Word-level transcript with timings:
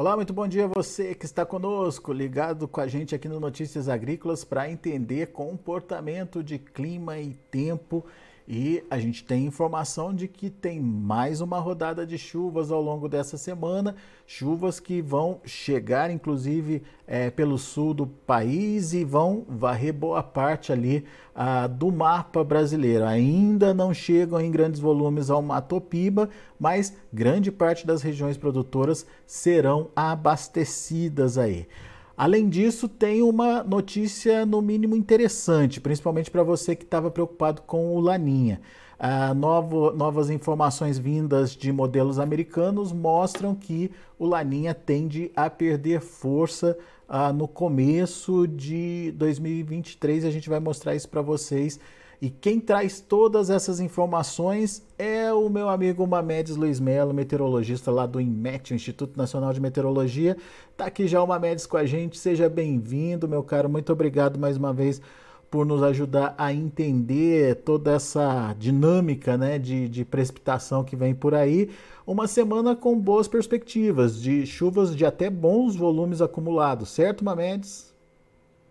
Olá, 0.00 0.16
muito 0.16 0.32
bom 0.32 0.48
dia 0.48 0.64
a 0.64 0.66
você 0.66 1.14
que 1.14 1.26
está 1.26 1.44
conosco, 1.44 2.10
ligado 2.10 2.66
com 2.66 2.80
a 2.80 2.86
gente 2.86 3.14
aqui 3.14 3.28
no 3.28 3.38
Notícias 3.38 3.86
Agrícolas 3.86 4.44
para 4.44 4.70
entender 4.70 5.26
comportamento 5.26 6.42
de 6.42 6.58
clima 6.58 7.18
e 7.18 7.34
tempo 7.50 8.06
e 8.52 8.82
a 8.90 8.98
gente 8.98 9.22
tem 9.22 9.46
informação 9.46 10.12
de 10.12 10.26
que 10.26 10.50
tem 10.50 10.80
mais 10.80 11.40
uma 11.40 11.60
rodada 11.60 12.04
de 12.04 12.18
chuvas 12.18 12.72
ao 12.72 12.82
longo 12.82 13.08
dessa 13.08 13.38
semana, 13.38 13.94
chuvas 14.26 14.80
que 14.80 15.00
vão 15.00 15.40
chegar 15.44 16.10
inclusive 16.10 16.82
é, 17.06 17.30
pelo 17.30 17.56
sul 17.56 17.94
do 17.94 18.08
país 18.08 18.92
e 18.92 19.04
vão 19.04 19.44
varrer 19.48 19.94
boa 19.94 20.20
parte 20.20 20.72
ali 20.72 21.04
do 21.78 21.92
mapa 21.92 22.42
brasileiro. 22.42 23.04
Ainda 23.04 23.72
não 23.72 23.94
chegam 23.94 24.40
em 24.40 24.50
grandes 24.50 24.80
volumes 24.80 25.30
ao 25.30 25.40
Mato 25.40 25.80
Piba, 25.80 26.28
mas 26.58 26.92
grande 27.12 27.52
parte 27.52 27.86
das 27.86 28.02
regiões 28.02 28.36
produtoras 28.36 29.06
serão 29.26 29.90
abastecidas 29.94 31.38
aí. 31.38 31.68
Além 32.20 32.50
disso, 32.50 32.86
tem 32.86 33.22
uma 33.22 33.64
notícia 33.64 34.44
no 34.44 34.60
mínimo 34.60 34.94
interessante, 34.94 35.80
principalmente 35.80 36.30
para 36.30 36.42
você 36.42 36.76
que 36.76 36.84
estava 36.84 37.10
preocupado 37.10 37.62
com 37.62 37.96
o 37.96 37.98
Laninha. 37.98 38.60
Ah, 38.98 39.32
novo, 39.32 39.90
novas 39.92 40.28
informações 40.28 40.98
vindas 40.98 41.56
de 41.56 41.72
modelos 41.72 42.18
americanos 42.18 42.92
mostram 42.92 43.54
que 43.54 43.90
o 44.18 44.26
Laninha 44.26 44.74
tende 44.74 45.32
a 45.34 45.48
perder 45.48 46.02
força 46.02 46.76
ah, 47.08 47.32
no 47.32 47.48
começo 47.48 48.46
de 48.46 49.12
2023. 49.12 50.26
A 50.26 50.30
gente 50.30 50.50
vai 50.50 50.60
mostrar 50.60 50.94
isso 50.94 51.08
para 51.08 51.22
vocês 51.22 51.80
e 52.20 52.28
quem 52.28 52.60
traz 52.60 53.00
todas 53.00 53.48
essas 53.48 53.80
informações 53.80 54.86
é 54.98 55.32
o 55.32 55.48
meu 55.48 55.70
amigo 55.70 56.06
Mamedes 56.06 56.54
Luiz 56.54 56.78
Melo, 56.78 57.14
meteorologista 57.14 57.90
lá 57.90 58.04
do 58.04 58.20
INMET, 58.20 58.74
Instituto 58.74 59.16
Nacional 59.16 59.54
de 59.54 59.60
Meteorologia. 59.60 60.36
Tá 60.76 60.84
aqui 60.84 61.08
já 61.08 61.22
o 61.22 61.26
Mamedes 61.26 61.64
com 61.64 61.78
a 61.78 61.86
gente. 61.86 62.18
Seja 62.18 62.46
bem-vindo, 62.46 63.26
meu 63.26 63.42
caro. 63.42 63.70
Muito 63.70 63.90
obrigado 63.90 64.38
mais 64.38 64.58
uma 64.58 64.70
vez 64.70 65.00
por 65.50 65.64
nos 65.64 65.82
ajudar 65.82 66.34
a 66.36 66.52
entender 66.52 67.56
toda 67.56 67.92
essa 67.92 68.54
dinâmica 68.58 69.38
né, 69.38 69.58
de, 69.58 69.88
de 69.88 70.04
precipitação 70.04 70.84
que 70.84 70.94
vem 70.94 71.14
por 71.14 71.34
aí. 71.34 71.70
Uma 72.06 72.28
semana 72.28 72.76
com 72.76 73.00
boas 73.00 73.28
perspectivas, 73.28 74.20
de 74.20 74.44
chuvas 74.44 74.94
de 74.94 75.06
até 75.06 75.30
bons 75.30 75.74
volumes 75.74 76.20
acumulados, 76.20 76.90
certo, 76.90 77.24
Mamedes? 77.24 77.89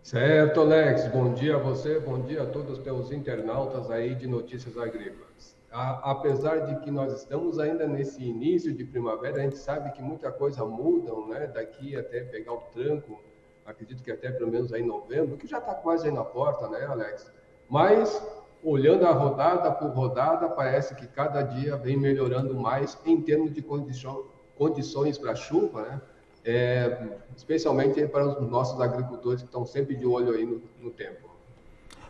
Certo, 0.01 0.61
Alex. 0.61 1.07
Bom 1.09 1.33
dia 1.33 1.55
a 1.55 1.59
você, 1.59 1.99
bom 1.99 2.21
dia 2.21 2.43
a 2.43 2.45
todos 2.45 2.77
os 2.77 2.83
teus 2.83 3.11
internautas 3.11 3.91
aí 3.91 4.15
de 4.15 4.27
Notícias 4.27 4.77
Agrícolas. 4.77 5.55
A, 5.71 6.11
apesar 6.11 6.65
de 6.65 6.79
que 6.79 6.89
nós 6.89 7.13
estamos 7.13 7.59
ainda 7.59 7.85
nesse 7.85 8.23
início 8.23 8.73
de 8.73 8.85
primavera, 8.85 9.37
a 9.37 9.41
gente 9.41 9.57
sabe 9.57 9.91
que 9.91 10.01
muita 10.01 10.31
coisa 10.31 10.65
muda, 10.65 11.11
né? 11.27 11.47
Daqui 11.47 11.95
até 11.95 12.21
pegar 12.21 12.53
o 12.53 12.61
tranco, 12.73 13.19
acredito 13.65 14.01
que 14.01 14.11
até 14.11 14.31
pelo 14.31 14.49
menos 14.49 14.73
aí 14.73 14.81
em 14.81 14.87
novembro, 14.87 15.37
que 15.37 15.45
já 15.45 15.59
está 15.59 15.75
quase 15.75 16.07
aí 16.07 16.13
na 16.13 16.23
porta, 16.23 16.67
né, 16.69 16.85
Alex? 16.85 17.31
Mas, 17.69 18.25
olhando 18.63 19.05
a 19.05 19.11
rodada 19.11 19.69
por 19.69 19.89
rodada, 19.89 20.49
parece 20.49 20.95
que 20.95 21.05
cada 21.05 21.43
dia 21.43 21.75
vem 21.75 21.97
melhorando 21.97 22.55
mais 22.55 22.97
em 23.05 23.21
termos 23.21 23.53
de 23.53 23.61
condição, 23.61 24.25
condições 24.55 25.19
para 25.19 25.35
chuva, 25.35 25.81
né? 25.83 26.01
É, 26.43 27.07
especialmente 27.35 28.05
para 28.07 28.41
os 28.41 28.49
nossos 28.49 28.79
agricultores 28.81 29.41
que 29.41 29.47
estão 29.47 29.65
sempre 29.65 29.95
de 29.95 30.05
olho 30.05 30.31
aí 30.33 30.45
no, 30.45 30.61
no 30.81 30.91
tempo. 30.91 31.29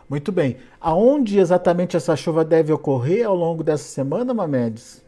Muito 0.08 0.32
bem. 0.32 0.56
Aonde 0.80 1.38
exatamente 1.38 1.96
essa 1.96 2.16
chuva 2.16 2.44
deve 2.44 2.72
ocorrer 2.72 3.26
ao 3.26 3.34
longo 3.34 3.62
dessa 3.62 3.84
semana, 3.84 4.34
Mamedes? 4.34 5.04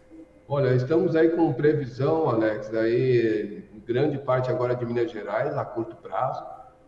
Olha, 0.48 0.74
estamos 0.74 1.16
aí 1.16 1.30
com 1.30 1.52
previsão, 1.52 2.28
Alex, 2.28 2.72
aí 2.74 3.64
grande 3.86 4.18
parte 4.18 4.50
agora 4.50 4.76
de 4.76 4.84
Minas 4.84 5.10
Gerais, 5.10 5.56
a 5.56 5.64
curto 5.64 5.96
prazo, 5.96 6.44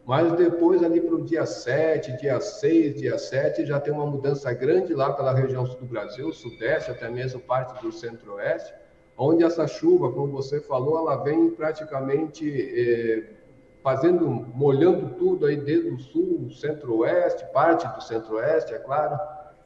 mas 0.06 0.32
depois 0.32 0.82
ali 0.82 1.00
para 1.00 1.14
o 1.14 1.24
dia 1.24 1.46
7, 1.46 2.18
dia 2.18 2.38
6, 2.40 3.00
dia 3.00 3.18
7, 3.18 3.64
já 3.64 3.80
tem 3.80 3.92
uma 3.92 4.06
mudança 4.06 4.52
grande 4.52 4.94
lá 4.94 5.12
pela 5.12 5.34
região 5.34 5.64
sul 5.66 5.80
do 5.80 5.86
Brasil, 5.86 6.32
sudeste, 6.32 6.90
até 6.90 7.08
mesmo 7.08 7.40
parte 7.40 7.82
do 7.82 7.90
centro-oeste, 7.90 8.72
onde 9.16 9.44
essa 9.44 9.66
chuva, 9.66 10.12
como 10.12 10.32
você 10.32 10.60
falou, 10.60 10.98
ela 10.98 11.16
vem 11.22 11.50
praticamente 11.50 12.50
é, 12.50 13.34
fazendo, 13.82 14.26
molhando 14.26 15.14
tudo 15.14 15.46
aí 15.46 15.56
desde 15.56 15.90
o 15.90 15.98
sul, 15.98 16.50
centro-oeste, 16.50 17.44
parte 17.52 17.86
do 17.86 18.02
centro-oeste, 18.02 18.74
é 18.74 18.78
claro, 18.78 19.18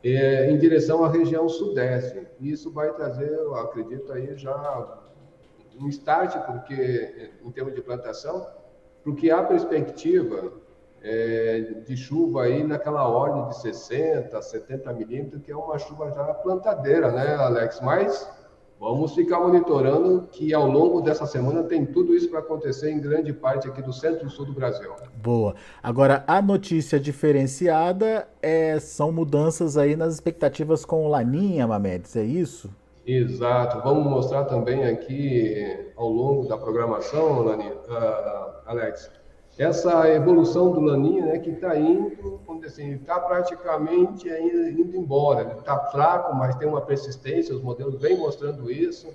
é, 0.05 0.51
em 0.51 0.59
direção 0.59 1.05
à 1.05 1.09
região 1.09 1.49
sudeste. 1.49 2.27
Isso 2.41 2.73
vai 2.73 2.93
trazer, 2.93 3.31
eu 3.31 3.55
acredito 3.55 4.13
aí 4.13 4.37
já 4.37 4.99
um 5.81 5.89
start, 5.89 6.37
porque 6.47 7.31
em 7.45 7.51
termos 7.51 7.75
de 7.75 7.81
plantação, 7.81 8.47
porque 9.05 9.31
há 9.31 9.43
perspectiva 9.43 10.53
é, 11.03 11.61
de 11.87 11.97
chuva 11.97 12.43
aí 12.43 12.65
naquela 12.65 13.09
ordem 13.09 13.49
de 13.49 13.61
60, 13.61 14.43
70 14.43 14.93
milímetros, 14.93 15.43
que 15.43 15.53
é 15.53 15.57
uma 15.57 15.79
chuva 15.79 16.11
já 16.11 16.35
plantadeira, 16.35 17.13
né, 17.13 17.37
Alex? 17.37 17.81
Mas 17.81 18.29
Vamos 18.81 19.13
ficar 19.13 19.41
monitorando 19.41 20.29
que 20.31 20.55
ao 20.55 20.69
longo 20.69 21.01
dessa 21.01 21.27
semana 21.27 21.65
tem 21.65 21.85
tudo 21.85 22.15
isso 22.15 22.31
para 22.31 22.39
acontecer 22.39 22.91
em 22.91 23.01
grande 23.01 23.33
parte 23.33 23.67
aqui 23.67 23.83
do 23.83 23.93
centro 23.93 24.27
e 24.27 24.31
sul 24.31 24.47
do 24.47 24.53
Brasil. 24.53 24.93
Boa. 25.17 25.57
Agora, 25.83 26.23
a 26.29 26.41
notícia 26.41 27.01
diferenciada 27.01 28.29
é, 28.41 28.79
são 28.79 29.11
mudanças 29.11 29.77
aí 29.77 29.97
nas 29.97 30.15
expectativas 30.15 30.85
com 30.85 31.05
o 31.05 31.09
Laninha, 31.09 31.67
Mamedes, 31.67 32.15
é 32.15 32.23
isso? 32.23 32.71
Exato. 33.05 33.81
Vamos 33.83 34.05
mostrar 34.05 34.45
também 34.45 34.85
aqui 34.85 35.91
ao 35.97 36.09
longo 36.09 36.47
da 36.47 36.57
programação, 36.57 37.43
Laninha, 37.43 37.73
uh, 37.73 38.53
Alex, 38.65 39.11
essa 39.59 40.09
evolução 40.09 40.71
do 40.71 40.81
Laninha, 40.81 41.27
né, 41.27 41.39
que 41.41 41.51
está 41.51 41.77
indo, 41.77 42.39
assim, 42.65 42.93
está 42.95 43.19
praticamente 43.19 44.29
indo 44.29 44.97
embora. 44.97 45.41
Ele 45.41 45.59
está 45.59 45.77
fraco, 45.87 46.35
mas 46.37 46.55
tem 46.55 46.69
uma 46.69 46.81
persistência, 46.81 47.55
os 47.55 47.63
modelos 47.63 48.01
vêm 48.01 48.17
mostrando 48.17 48.71
isso, 48.71 49.09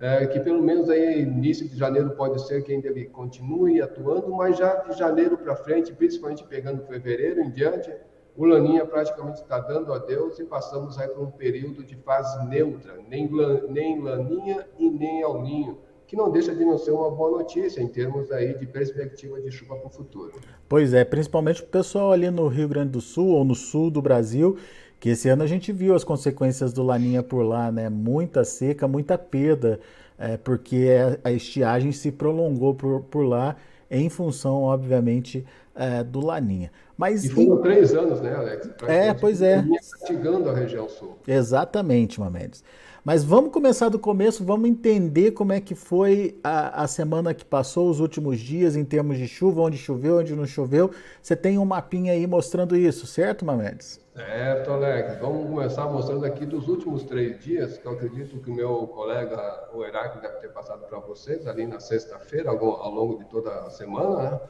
é, 0.00 0.26
que 0.26 0.40
pelo 0.40 0.60
menos 0.60 0.90
aí 0.90 1.20
início 1.20 1.68
de 1.68 1.76
janeiro 1.76 2.10
pode 2.10 2.44
ser 2.46 2.62
que 2.64 2.72
ainda 2.72 2.88
ele 2.88 3.04
continue 3.06 3.80
atuando, 3.80 4.32
mas 4.32 4.58
já 4.58 4.74
de 4.76 4.98
janeiro 4.98 5.38
para 5.38 5.54
frente, 5.54 5.92
principalmente 5.92 6.44
pegando 6.44 6.84
fevereiro 6.86 7.40
em 7.40 7.50
diante, 7.50 7.94
o 8.36 8.44
Laninha 8.44 8.84
praticamente 8.84 9.42
está 9.42 9.60
dando 9.60 9.92
adeus 9.92 10.40
e 10.40 10.44
passamos 10.44 10.98
aí 10.98 11.06
para 11.06 11.22
um 11.22 11.30
período 11.30 11.84
de 11.84 11.94
fase 11.96 12.44
neutra, 12.48 12.98
nem, 13.08 13.30
nem 13.68 14.02
Laninha 14.02 14.66
e 14.76 14.90
nem 14.90 15.20
El 15.20 15.40
Ninho 15.42 15.78
que 16.06 16.16
não 16.16 16.30
deixa 16.30 16.54
de 16.54 16.64
não 16.64 16.78
ser 16.78 16.90
uma 16.90 17.10
boa 17.10 17.38
notícia 17.38 17.80
em 17.80 17.88
termos 17.88 18.30
aí 18.30 18.56
de 18.58 18.66
perspectiva 18.66 19.40
de 19.40 19.50
chuva 19.50 19.76
para 19.76 19.86
o 19.86 19.90
futuro. 19.90 20.32
Pois 20.68 20.92
é, 20.92 21.04
principalmente 21.04 21.62
o 21.62 21.66
pessoal 21.66 22.12
ali 22.12 22.30
no 22.30 22.46
Rio 22.48 22.68
Grande 22.68 22.90
do 22.90 23.00
Sul 23.00 23.28
ou 23.28 23.44
no 23.44 23.54
sul 23.54 23.90
do 23.90 24.02
Brasil, 24.02 24.56
que 25.00 25.10
esse 25.10 25.28
ano 25.28 25.42
a 25.42 25.46
gente 25.46 25.72
viu 25.72 25.94
as 25.94 26.04
consequências 26.04 26.72
do 26.72 26.82
Laninha 26.82 27.22
por 27.22 27.42
lá, 27.42 27.70
né? 27.70 27.88
Muita 27.88 28.44
seca, 28.44 28.88
muita 28.88 29.18
perda, 29.18 29.80
é, 30.18 30.36
porque 30.36 30.88
a 31.22 31.30
estiagem 31.32 31.92
se 31.92 32.10
prolongou 32.12 32.74
por, 32.74 33.02
por 33.02 33.22
lá 33.22 33.56
em 33.90 34.08
função, 34.08 34.62
obviamente, 34.62 35.44
é, 35.74 36.02
do 36.02 36.20
Laninha. 36.20 36.70
Mas, 36.96 37.24
e 37.24 37.28
foram 37.28 37.58
em... 37.58 37.62
três 37.62 37.92
anos, 37.94 38.20
né, 38.20 38.34
Alex? 38.34 38.70
É, 38.86 39.12
pois 39.12 39.42
é. 39.42 39.64
Castigando 39.98 40.48
a 40.48 40.54
região 40.54 40.88
sul. 40.88 41.18
Exatamente, 41.26 42.20
Mamedes. 42.20 42.62
Mas 43.04 43.22
vamos 43.22 43.52
começar 43.52 43.90
do 43.90 43.98
começo, 43.98 44.42
vamos 44.42 44.66
entender 44.66 45.32
como 45.32 45.52
é 45.52 45.60
que 45.60 45.74
foi 45.74 46.40
a, 46.42 46.84
a, 46.84 46.86
semana 46.86 47.34
que 47.34 47.44
passou, 47.44 47.90
os 47.90 48.00
últimos 48.00 48.40
dias, 48.40 48.76
em 48.76 48.84
termos 48.84 49.18
de 49.18 49.28
chuva, 49.28 49.60
onde 49.60 49.76
choveu, 49.76 50.20
onde 50.20 50.34
não 50.34 50.46
choveu. 50.46 50.90
Você 51.20 51.36
tem 51.36 51.58
um 51.58 51.66
mapinha 51.66 52.14
aí 52.14 52.26
mostrando 52.26 52.74
isso, 52.74 53.06
certo, 53.06 53.44
Mamedes? 53.44 54.00
Certo, 54.16 54.70
Alex. 54.70 55.18
Vamos 55.20 55.50
começar 55.50 55.84
mostrando 55.84 56.24
aqui 56.24 56.46
dos 56.46 56.66
últimos 56.66 57.04
três 57.04 57.38
dias, 57.44 57.76
que 57.76 57.84
eu 57.84 57.92
acredito 57.92 58.38
que 58.38 58.50
o 58.50 58.54
meu 58.54 58.86
colega, 58.86 59.68
o 59.74 59.84
Heráclito, 59.84 60.22
deve 60.22 60.40
ter 60.40 60.48
passado 60.48 60.86
para 60.88 60.98
vocês 61.00 61.46
ali 61.46 61.66
na 61.66 61.80
sexta-feira, 61.80 62.48
ao, 62.48 62.58
ao 62.58 62.90
longo 62.90 63.18
de 63.18 63.26
toda 63.26 63.50
a 63.50 63.68
semana, 63.68 64.30
né? 64.30 64.40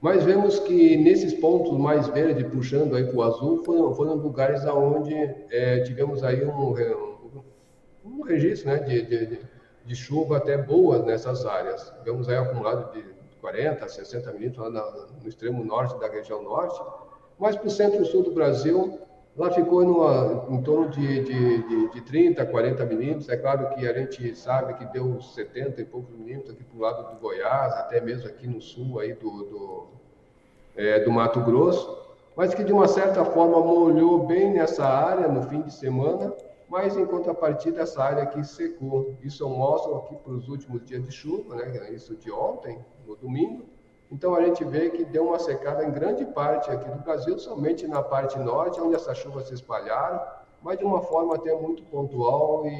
Mas 0.00 0.24
vemos 0.24 0.58
que 0.58 0.96
nesses 0.96 1.34
pontos 1.34 1.78
mais 1.78 2.08
verdes, 2.08 2.44
puxando 2.50 2.96
aí 2.96 3.04
para 3.04 3.16
o 3.16 3.22
azul, 3.22 3.62
foram, 3.62 3.94
foram 3.94 4.14
lugares 4.14 4.64
onde 4.64 5.14
é, 5.50 5.80
tivemos 5.80 6.24
aí 6.24 6.42
um, 6.42 6.70
um 6.70 7.11
registro 8.26 8.70
né, 8.70 8.78
de, 8.78 9.02
de, 9.02 9.40
de, 9.84 9.96
chuva 9.96 10.38
até 10.38 10.56
boa 10.56 11.00
nessas 11.00 11.44
áreas. 11.46 11.92
Tivemos 11.98 12.28
aí 12.28 12.36
acumulado 12.36 12.92
de 12.92 13.04
40, 13.40 13.88
60 13.88 14.32
milímetros 14.32 14.72
lá 14.72 15.08
no 15.22 15.28
extremo 15.28 15.64
norte 15.64 15.98
da 15.98 16.08
região 16.08 16.42
norte, 16.42 16.80
mas 17.38 17.56
para 17.56 17.66
o 17.66 17.70
centro-sul 17.70 18.22
do 18.22 18.32
Brasil, 18.32 19.00
lá 19.36 19.50
ficou 19.50 19.84
numa, 19.84 20.46
em 20.50 20.62
torno 20.62 20.90
de, 20.90 21.24
de, 21.24 21.68
de, 21.68 21.90
de 21.90 22.00
30, 22.02 22.44
40 22.46 22.84
milímetros. 22.86 23.28
É 23.28 23.36
claro 23.36 23.74
que 23.74 23.86
a 23.86 23.92
gente 23.92 24.34
sabe 24.36 24.74
que 24.74 24.84
deu 24.86 25.20
70 25.20 25.80
e 25.80 25.84
poucos 25.84 26.16
milímetros 26.16 26.54
aqui 26.54 26.64
para 26.64 26.76
o 26.76 26.80
lado 26.80 27.14
do 27.14 27.20
Goiás, 27.20 27.72
até 27.74 28.00
mesmo 28.00 28.28
aqui 28.28 28.46
no 28.46 28.60
sul 28.60 29.00
aí 29.00 29.14
do, 29.14 29.30
do, 29.30 29.86
é, 30.76 31.00
do 31.00 31.10
Mato 31.10 31.40
Grosso, 31.40 31.98
mas 32.36 32.54
que 32.54 32.64
de 32.64 32.72
uma 32.72 32.88
certa 32.88 33.24
forma 33.24 33.60
molhou 33.60 34.26
bem 34.26 34.52
nessa 34.52 34.84
área 34.84 35.28
no 35.28 35.42
fim 35.42 35.62
de 35.62 35.72
semana 35.72 36.32
mas 36.72 36.96
em 36.96 37.04
contrapartida 37.04 37.82
essa 37.82 38.02
área 38.02 38.22
aqui 38.22 38.42
secou. 38.42 39.14
Isso 39.22 39.44
eu 39.44 39.50
mostro 39.50 39.94
aqui 39.96 40.16
para 40.16 40.32
os 40.32 40.48
últimos 40.48 40.82
dias 40.82 41.04
de 41.04 41.12
chuva, 41.12 41.54
né? 41.54 41.92
Isso 41.92 42.16
de 42.16 42.32
ontem, 42.32 42.82
no 43.06 43.14
domingo. 43.14 43.66
Então 44.10 44.34
a 44.34 44.42
gente 44.42 44.64
vê 44.64 44.88
que 44.88 45.04
deu 45.04 45.26
uma 45.26 45.38
secada 45.38 45.84
em 45.84 45.90
grande 45.90 46.24
parte 46.24 46.70
aqui 46.70 46.88
do 46.88 46.98
Brasil, 47.00 47.38
somente 47.38 47.86
na 47.86 48.02
parte 48.02 48.38
norte, 48.38 48.80
onde 48.80 48.94
essas 48.94 49.18
chuvas 49.18 49.48
se 49.48 49.52
espalharam, 49.52 50.18
mas 50.62 50.78
de 50.78 50.84
uma 50.86 51.02
forma 51.02 51.34
até 51.34 51.54
muito 51.54 51.82
pontual 51.82 52.66
e, 52.66 52.72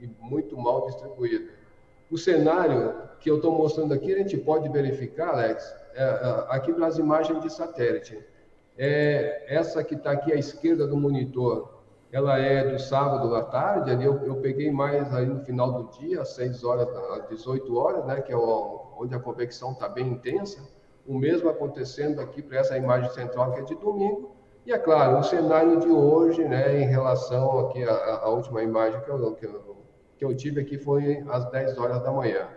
e, 0.00 0.04
e 0.04 0.10
muito 0.18 0.56
mal 0.56 0.86
distribuída. 0.86 1.52
O 2.10 2.16
cenário 2.16 2.94
que 3.20 3.30
eu 3.30 3.36
estou 3.36 3.52
mostrando 3.52 3.92
aqui, 3.92 4.14
a 4.14 4.16
gente 4.16 4.38
pode 4.38 4.70
verificar, 4.70 5.34
Alex, 5.34 5.70
é, 5.92 6.02
é, 6.02 6.46
aqui 6.48 6.72
nas 6.72 6.96
imagens 6.96 7.42
de 7.42 7.52
satélite. 7.52 8.18
É, 8.78 9.54
essa 9.54 9.84
que 9.84 9.94
está 9.94 10.12
aqui 10.12 10.32
à 10.32 10.36
esquerda 10.36 10.86
do 10.86 10.96
monitor, 10.96 11.75
ela 12.16 12.38
é 12.38 12.64
do 12.64 12.78
sábado 12.78 13.34
à 13.34 13.42
tarde, 13.42 13.90
ali 13.90 14.06
eu, 14.06 14.16
eu 14.24 14.36
peguei 14.36 14.70
mais 14.70 15.14
aí 15.14 15.26
no 15.26 15.38
final 15.44 15.70
do 15.70 15.98
dia, 15.98 16.22
às 16.22 16.30
6 16.30 16.64
horas, 16.64 16.88
às 16.88 17.28
18 17.28 17.76
horas, 17.76 18.06
né, 18.06 18.22
que 18.22 18.32
é 18.32 18.36
o, 18.36 18.86
onde 18.96 19.14
a 19.14 19.18
convecção 19.18 19.72
está 19.72 19.86
bem 19.86 20.08
intensa. 20.08 20.66
O 21.06 21.18
mesmo 21.18 21.50
acontecendo 21.50 22.18
aqui 22.22 22.40
para 22.40 22.60
essa 22.60 22.74
imagem 22.74 23.10
central 23.10 23.52
que 23.52 23.60
é 23.60 23.64
de 23.64 23.74
domingo. 23.74 24.30
E 24.64 24.72
é 24.72 24.78
claro, 24.78 25.18
o 25.18 25.22
cenário 25.22 25.78
de 25.78 25.88
hoje, 25.88 26.42
né, 26.42 26.80
em 26.80 26.86
relação 26.86 27.58
aqui 27.66 27.84
à, 27.84 28.26
última 28.30 28.62
imagem 28.62 28.98
que 29.02 29.10
eu, 29.10 29.34
que, 29.34 29.44
eu, 29.44 29.76
que 30.16 30.24
eu 30.24 30.34
tive 30.34 30.62
aqui 30.62 30.78
foi 30.78 31.22
às 31.28 31.44
10 31.50 31.76
horas 31.76 32.02
da 32.02 32.10
manhã. 32.10 32.48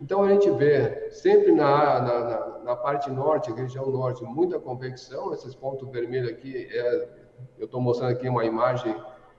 Então 0.00 0.22
a 0.22 0.28
gente 0.28 0.48
vê 0.52 1.10
sempre 1.10 1.50
na, 1.50 2.00
na, 2.00 2.20
na, 2.20 2.58
na 2.60 2.76
parte 2.76 3.10
norte, 3.10 3.50
região 3.50 3.90
norte, 3.90 4.22
muita 4.22 4.60
convecção. 4.60 5.34
Esses 5.34 5.56
pontos 5.56 5.90
vermelhos 5.90 6.30
aqui, 6.30 6.68
é, 6.70 7.08
eu 7.58 7.66
estou 7.66 7.80
mostrando 7.80 8.12
aqui 8.12 8.28
uma 8.28 8.44
imagem 8.44 8.94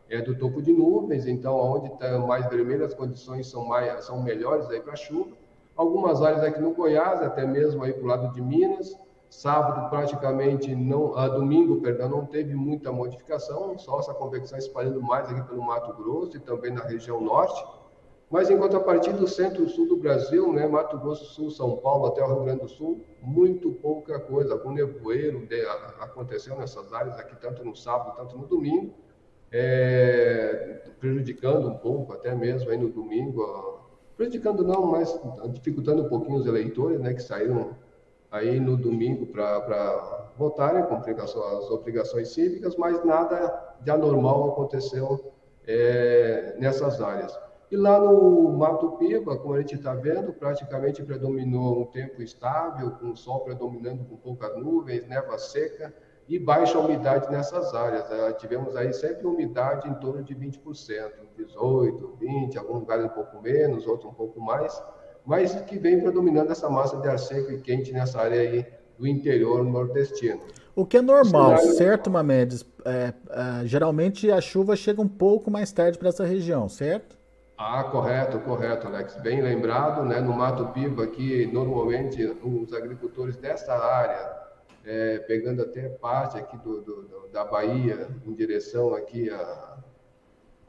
é, 0.09 0.21
do 0.21 0.37
topo 0.37 0.61
de 0.61 0.73
nuvens. 0.73 1.25
Então, 1.27 1.55
onde 1.55 1.87
está 1.87 2.17
mais 2.19 2.45
vermelho, 2.47 2.85
as 2.85 2.93
condições 2.93 3.47
são 3.47 3.65
mais 3.65 4.05
são 4.05 4.21
melhores 4.21 4.67
para 4.81 4.95
chuva. 4.95 5.31
Algumas 5.75 6.21
áreas 6.21 6.43
aqui 6.43 6.59
no 6.59 6.73
Goiás, 6.73 7.21
até 7.21 7.45
mesmo 7.45 7.83
aí 7.83 7.93
para 7.93 8.03
o 8.03 8.07
lado 8.07 8.33
de 8.33 8.41
Minas. 8.41 8.97
Sábado 9.29 9.89
praticamente 9.91 10.75
não, 10.75 11.15
ah, 11.15 11.27
domingo, 11.27 11.81
perdão, 11.81 12.09
não 12.09 12.25
teve 12.25 12.55
muita 12.55 12.91
modificação, 12.91 13.77
só 13.77 13.99
essa 13.99 14.11
convecção 14.11 14.57
espalhando 14.57 15.03
mais 15.03 15.29
aqui 15.29 15.41
pelo 15.43 15.61
Mato 15.61 15.93
Grosso 15.93 16.35
e 16.35 16.39
também 16.39 16.73
na 16.73 16.81
região 16.81 17.21
norte. 17.21 17.63
Mas 18.29 18.47
em 18.49 18.57
contrapartida, 18.57 19.17
do 19.17 19.27
centro-sul 19.27 19.87
do 19.87 19.97
Brasil, 19.97 20.53
né, 20.53 20.67
Mato 20.67 20.99
Grosso 20.99 21.23
do 21.23 21.29
Sul, 21.29 21.49
São 21.49 21.77
Paulo 21.77 22.05
até 22.05 22.23
o 22.23 22.27
Rio 22.27 22.43
Grande 22.43 22.61
do 22.61 22.69
Sul, 22.69 23.03
muito 23.21 23.71
pouca 23.71 24.19
coisa. 24.19 24.53
Algum 24.53 24.71
nevoeiro 24.71 25.47
a, 25.67 26.03
aconteceu 26.03 26.55
nessas 26.55 26.93
áreas 26.93 27.17
aqui, 27.17 27.35
tanto 27.37 27.65
no 27.65 27.75
sábado, 27.75 28.15
tanto 28.15 28.37
no 28.37 28.45
domingo, 28.45 28.93
é, 29.51 30.81
prejudicando 30.99 31.67
um 31.67 31.77
pouco, 31.77 32.13
até 32.13 32.35
mesmo 32.35 32.69
aí 32.69 32.77
no 32.77 32.89
domingo, 32.89 33.79
prejudicando 34.15 34.63
não, 34.63 34.85
mas 34.85 35.19
dificultando 35.51 36.03
um 36.03 36.09
pouquinho 36.09 36.37
os 36.37 36.45
eleitores, 36.45 36.99
né, 36.99 37.15
que 37.15 37.23
saíram 37.23 37.75
aí 38.29 38.59
no 38.59 38.77
domingo 38.77 39.25
para 39.25 40.29
votarem, 40.37 40.83
cumprir 40.83 41.19
as 41.19 41.31
suas 41.31 41.71
obrigações 41.71 42.29
cívicas, 42.29 42.75
mas 42.75 43.03
nada 43.03 43.75
de 43.81 43.89
anormal 43.89 44.51
aconteceu 44.51 45.33
é, 45.65 46.55
nessas 46.59 47.01
áreas. 47.01 47.48
E 47.71 47.77
lá 47.77 47.99
no 47.99 48.57
Mato 48.57 48.93
Piba, 48.93 49.37
como 49.37 49.53
a 49.53 49.59
gente 49.59 49.75
está 49.75 49.93
vendo, 49.93 50.33
praticamente 50.33 51.03
predominou 51.03 51.81
um 51.81 51.85
tempo 51.85 52.19
estável, 52.21 52.91
com 52.91 53.11
o 53.11 53.15
sol 53.15 53.41
predominando 53.41 54.03
com 54.05 54.17
poucas 54.17 54.57
nuvens, 54.57 55.07
neva 55.07 55.37
seca 55.37 55.93
e 56.27 56.39
baixa 56.39 56.79
umidade 56.79 57.29
nessas 57.31 57.73
áreas. 57.75 58.09
Né? 58.09 58.33
Tivemos 58.33 58.75
aí 58.75 58.91
sempre 58.91 59.27
umidade 59.27 59.87
em 59.87 59.93
torno 59.95 60.23
de 60.23 60.33
20%, 60.35 60.59
18%, 61.37 62.17
20%, 62.19 62.57
alguns 62.57 62.79
lugares 62.79 63.05
um 63.05 63.09
pouco 63.09 63.39
menos, 63.39 63.85
outros 63.85 64.11
um 64.11 64.15
pouco 64.15 64.41
mais, 64.41 64.81
mas 65.23 65.53
que 65.61 65.77
vem 65.77 65.99
predominando 65.99 66.51
essa 66.51 66.69
massa 66.71 66.97
de 66.97 67.07
ar 67.07 67.19
seco 67.19 67.51
e 67.51 67.61
quente 67.61 67.91
nessa 67.91 68.19
área 68.19 68.39
aí 68.39 68.65
do 68.97 69.05
interior 69.05 69.63
nordestino. 69.63 70.41
O 70.75 70.87
que 70.87 70.97
é 70.97 71.01
normal, 71.01 71.57
cenário... 71.57 71.73
certo, 71.73 72.09
Mamedes? 72.09 72.65
É, 72.83 73.13
é, 73.29 73.65
geralmente 73.65 74.31
a 74.31 74.41
chuva 74.41 74.75
chega 74.75 75.01
um 75.01 75.07
pouco 75.07 75.51
mais 75.51 75.71
tarde 75.71 75.99
para 75.99 76.09
essa 76.09 76.25
região, 76.25 76.67
certo? 76.67 77.18
Ah, 77.61 77.83
correto, 77.83 78.39
correto, 78.39 78.87
Alex. 78.87 79.15
Bem 79.17 79.41
lembrado, 79.41 80.05
né? 80.05 80.21
No 80.21 80.31
Mato 80.31 80.67
Piba 80.67 81.03
aqui, 81.03 81.45
normalmente 81.45 82.23
os 82.41 82.71
agricultores 82.71 83.35
dessa 83.35 83.73
área, 83.73 84.31
é, 84.85 85.17
pegando 85.19 85.61
até 85.63 85.89
parte 85.89 86.37
aqui 86.37 86.55
do, 86.59 86.79
do, 86.81 87.27
da 87.33 87.43
Bahia, 87.43 88.07
em 88.25 88.33
direção 88.33 88.93
aqui 88.93 89.29
a, 89.29 89.77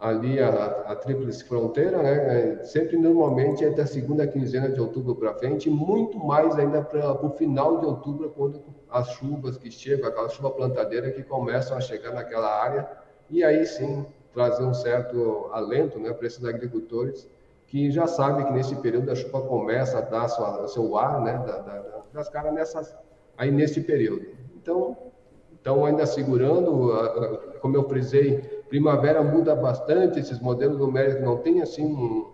ali 0.01 0.41
a, 0.41 0.49
a 0.89 0.97
tríplice 0.97 1.45
fronteira, 1.45 2.03
né? 2.03 2.65
Sempre 2.65 2.97
normalmente 2.97 3.65
é 3.65 3.71
da 3.71 3.87
segunda 3.87 4.27
quinzena 4.27 4.69
de 4.69 4.81
outubro 4.81 5.15
para 5.15 5.33
frente, 5.35 5.71
muito 5.71 6.19
mais 6.19 6.59
ainda 6.59 6.83
para 6.83 7.25
o 7.25 7.31
final 7.31 7.79
de 7.79 7.87
outubro, 7.87 8.31
quando 8.31 8.65
as 8.91 9.11
chuvas 9.11 9.57
que 9.57 9.71
chegam, 9.71 10.09
aquela 10.09 10.29
chuva 10.29 10.51
plantadeira 10.51 11.13
que 11.13 11.23
começam 11.23 11.77
a 11.77 11.81
chegar 11.81 12.13
naquela 12.13 12.51
área, 12.51 12.91
e 13.31 13.45
aí 13.45 13.65
sim 13.65 14.05
trazer 14.33 14.65
um 14.65 14.75
certo 14.75 15.51
alento 15.53 15.99
né, 15.99 16.13
para 16.13 16.27
esses 16.27 16.45
agricultores 16.45 17.29
que 17.67 17.89
já 17.91 18.07
sabem 18.07 18.45
que 18.47 18.53
nesse 18.53 18.75
período 18.77 19.11
a 19.13 19.15
chuva 19.15 19.43
começa 19.43 19.99
a 19.99 20.01
dar 20.01 20.29
sua, 20.29 20.67
seu 20.67 20.99
ar 20.99 21.21
né, 21.21 21.39
da, 21.47 21.59
da, 21.59 22.03
das 22.13 22.29
caras 22.29 22.53
nessas, 22.53 22.93
aí 23.39 23.51
nesse 23.53 23.81
período. 23.81 24.27
Então, 24.57 24.97
então 25.53 25.85
ainda 25.85 26.05
segurando, 26.05 27.39
como 27.61 27.77
eu 27.77 27.89
frisei, 27.89 28.39
primavera 28.69 29.23
muda 29.23 29.55
bastante, 29.55 30.19
esses 30.19 30.41
modelos 30.41 30.79
numéricos 30.79 31.23
não 31.23 31.37
têm 31.37 31.63
assim 31.63 31.85
um, 31.85 32.29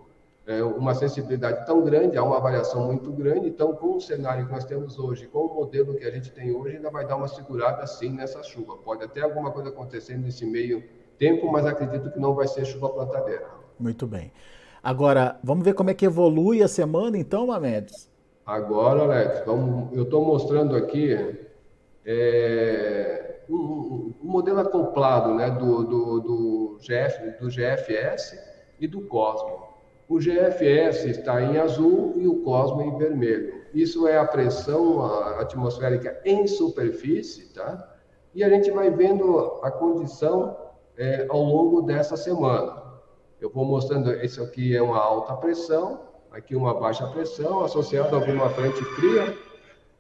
é, 0.47 0.63
uma 0.63 0.95
sensibilidade 0.95 1.67
tão 1.67 1.83
grande, 1.85 2.17
há 2.17 2.23
uma 2.23 2.41
variação 2.41 2.87
muito 2.87 3.13
grande, 3.13 3.49
então 3.49 3.75
com 3.75 3.97
o 3.97 4.01
cenário 4.01 4.47
que 4.47 4.53
nós 4.53 4.65
temos 4.65 4.99
hoje, 4.99 5.27
com 5.27 5.41
o 5.41 5.55
modelo 5.55 5.95
que 5.97 6.05
a 6.05 6.11
gente 6.11 6.31
tem 6.33 6.51
hoje, 6.51 6.77
ainda 6.77 6.91
vai 6.91 7.07
dar 7.07 7.17
uma 7.17 7.29
segurada 7.29 7.87
sim 7.87 8.11
nessa 8.11 8.43
chuva. 8.43 8.79
Pode 8.79 9.05
até 9.05 9.21
alguma 9.21 9.51
coisa 9.51 9.69
acontecer 9.69 10.17
nesse 10.17 10.47
meio 10.47 10.83
tempo, 11.19 11.51
mas 11.51 11.67
acredito 11.67 12.11
que 12.11 12.19
não 12.19 12.35
vai 12.35 12.47
ser 12.47 12.65
chuva 12.65 12.89
plantadeira. 12.89 13.47
Muito 13.79 14.07
bem. 14.07 14.33
Agora, 14.83 15.39
vamos 15.43 15.65
ver 15.65 15.75
como 15.75 15.91
é 15.91 15.95
que 15.95 16.07
evolui 16.07 16.63
a 16.63 16.69
semana, 16.69 17.19
então, 17.19 17.49
Mamedes? 17.49 18.09
Agora, 18.47 19.03
Alex, 19.03 19.43
vamos, 19.45 19.97
eu 19.97 20.05
estou 20.05 20.25
mostrando 20.25 20.77
aqui 20.77 21.13
é, 22.05 23.41
um, 23.51 24.15
um, 24.23 24.29
modelo 24.31 24.61
acoplado 24.61 25.35
né, 25.35 25.51
do, 25.51 25.83
do, 25.83 26.21
do, 26.21 26.79
GF, 26.79 27.41
do 27.41 27.49
GFS 27.49 28.39
e 28.79 28.87
do 28.87 29.01
Cosmo. 29.03 29.67
O 30.09 30.21
GFS 30.21 31.05
está 31.07 31.43
em 31.43 31.59
azul 31.59 32.15
e 32.17 32.29
o 32.29 32.43
Cosmo 32.45 32.83
em 32.83 32.97
vermelho. 32.97 33.63
Isso 33.75 34.07
é 34.07 34.17
a 34.17 34.25
pressão 34.25 35.05
atmosférica 35.41 36.21
em 36.25 36.47
superfície, 36.47 37.53
tá? 37.53 37.93
E 38.33 38.45
a 38.45 38.49
gente 38.49 38.71
vai 38.71 38.89
vendo 38.91 39.59
a 39.63 39.71
condição 39.73 40.57
é, 40.97 41.27
ao 41.29 41.43
longo 41.43 41.83
dessa 41.83 42.17
semana. 42.17 42.83
Eu 43.41 43.51
vou 43.51 43.65
mostrando, 43.65 44.11
esse 44.13 44.41
aqui 44.41 44.75
é 44.77 44.83
uma 44.83 44.99
alta 44.99 45.35
pressão, 45.37 46.01
aqui 46.31 46.57
uma 46.57 46.75
baixa 46.75 47.07
pressão, 47.09 47.65
associada 47.65 48.17
a 48.17 48.19
alguma 48.19 48.49
frente 48.51 48.83
fria. 48.97 49.37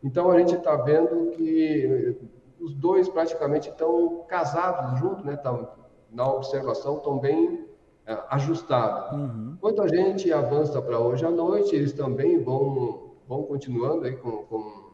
Então, 0.02 0.30
a 0.30 0.38
gente 0.38 0.54
está 0.54 0.76
vendo 0.76 1.30
que 1.32 2.16
os 2.60 2.74
dois 2.74 3.08
praticamente 3.08 3.68
estão 3.68 4.24
casados 4.28 4.98
juntos, 4.98 5.24
né? 5.24 5.36
Tão, 5.36 5.68
na 6.10 6.30
observação, 6.32 6.96
estão 6.96 7.18
bem 7.18 7.66
é, 8.06 8.18
ajustados. 8.30 9.12
Uhum. 9.12 9.56
Quando 9.60 9.82
a 9.82 9.88
gente 9.88 10.32
avança 10.32 10.80
para 10.80 10.98
hoje 10.98 11.24
à 11.26 11.30
noite, 11.30 11.74
eles 11.74 11.92
também 11.92 12.42
vão, 12.42 13.12
vão 13.28 13.42
continuando 13.42 14.06
aí 14.06 14.16
com, 14.16 14.44
com 14.44 14.85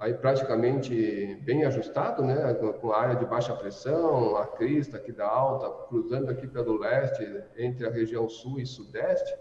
aí 0.00 0.14
praticamente 0.14 1.40
bem 1.42 1.64
ajustado, 1.64 2.22
né, 2.22 2.54
com 2.80 2.92
a 2.92 3.00
área 3.00 3.16
de 3.16 3.24
baixa 3.24 3.54
pressão, 3.54 4.36
a 4.36 4.46
crista 4.46 4.96
aqui 4.96 5.10
da 5.10 5.26
alta, 5.26 5.68
cruzando 5.88 6.30
aqui 6.30 6.46
pelo 6.46 6.78
leste, 6.78 7.42
entre 7.56 7.86
a 7.86 7.90
região 7.90 8.28
sul 8.28 8.60
e 8.60 8.66
sudeste, 8.66 9.34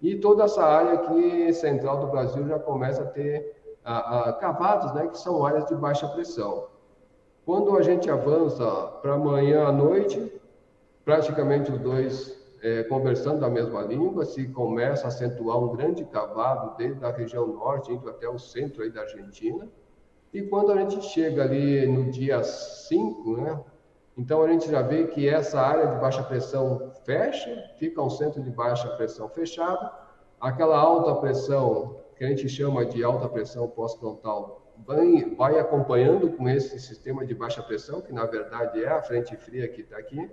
e 0.00 0.16
toda 0.16 0.44
essa 0.44 0.64
área 0.64 0.94
aqui 0.94 1.52
central 1.52 2.00
do 2.00 2.06
Brasil 2.06 2.46
já 2.46 2.58
começa 2.58 3.02
a 3.02 3.06
ter 3.06 3.54
a, 3.84 4.30
a, 4.30 4.32
cavados, 4.34 4.94
né, 4.94 5.08
que 5.08 5.18
são 5.18 5.44
áreas 5.44 5.66
de 5.66 5.74
baixa 5.74 6.08
pressão. 6.08 6.68
Quando 7.44 7.76
a 7.76 7.82
gente 7.82 8.10
avança 8.10 8.66
para 9.02 9.14
amanhã 9.14 9.66
à 9.66 9.72
noite, 9.72 10.32
praticamente 11.04 11.70
os 11.72 11.78
dois 11.78 12.38
é, 12.62 12.82
conversando 12.84 13.44
a 13.44 13.50
mesma 13.50 13.82
língua, 13.82 14.24
se 14.24 14.46
começa 14.48 15.04
a 15.04 15.08
acentuar 15.08 15.58
um 15.58 15.76
grande 15.76 16.04
cavado 16.04 16.76
desde 16.76 17.04
a 17.04 17.10
região 17.10 17.46
norte, 17.46 17.92
indo 17.92 18.08
até 18.08 18.28
o 18.28 18.38
centro 18.38 18.82
aí 18.82 18.90
da 18.90 19.02
Argentina, 19.02 19.68
e 20.32 20.42
quando 20.42 20.72
a 20.72 20.76
gente 20.76 21.00
chega 21.06 21.42
ali 21.42 21.86
no 21.86 22.10
dia 22.10 22.42
5, 22.42 23.36
né, 23.38 23.60
então 24.16 24.42
a 24.42 24.48
gente 24.48 24.70
já 24.70 24.82
vê 24.82 25.06
que 25.06 25.28
essa 25.28 25.60
área 25.60 25.86
de 25.86 26.00
baixa 26.00 26.22
pressão 26.22 26.92
fecha, 27.04 27.70
fica 27.78 28.02
um 28.02 28.10
centro 28.10 28.42
de 28.42 28.50
baixa 28.50 28.88
pressão 28.96 29.28
fechado, 29.28 29.90
aquela 30.40 30.76
alta 30.78 31.14
pressão, 31.20 31.96
que 32.16 32.24
a 32.24 32.28
gente 32.28 32.48
chama 32.48 32.84
de 32.84 33.02
alta 33.04 33.28
pressão 33.28 33.68
pós-frontal, 33.68 34.74
vai, 34.86 35.24
vai 35.36 35.58
acompanhando 35.58 36.30
com 36.32 36.48
esse 36.48 36.78
sistema 36.80 37.24
de 37.24 37.34
baixa 37.34 37.62
pressão, 37.62 38.00
que 38.00 38.12
na 38.12 38.26
verdade 38.26 38.82
é 38.82 38.88
a 38.88 39.00
frente 39.00 39.36
fria 39.36 39.68
que 39.68 39.82
está 39.82 39.96
aqui, 39.96 40.28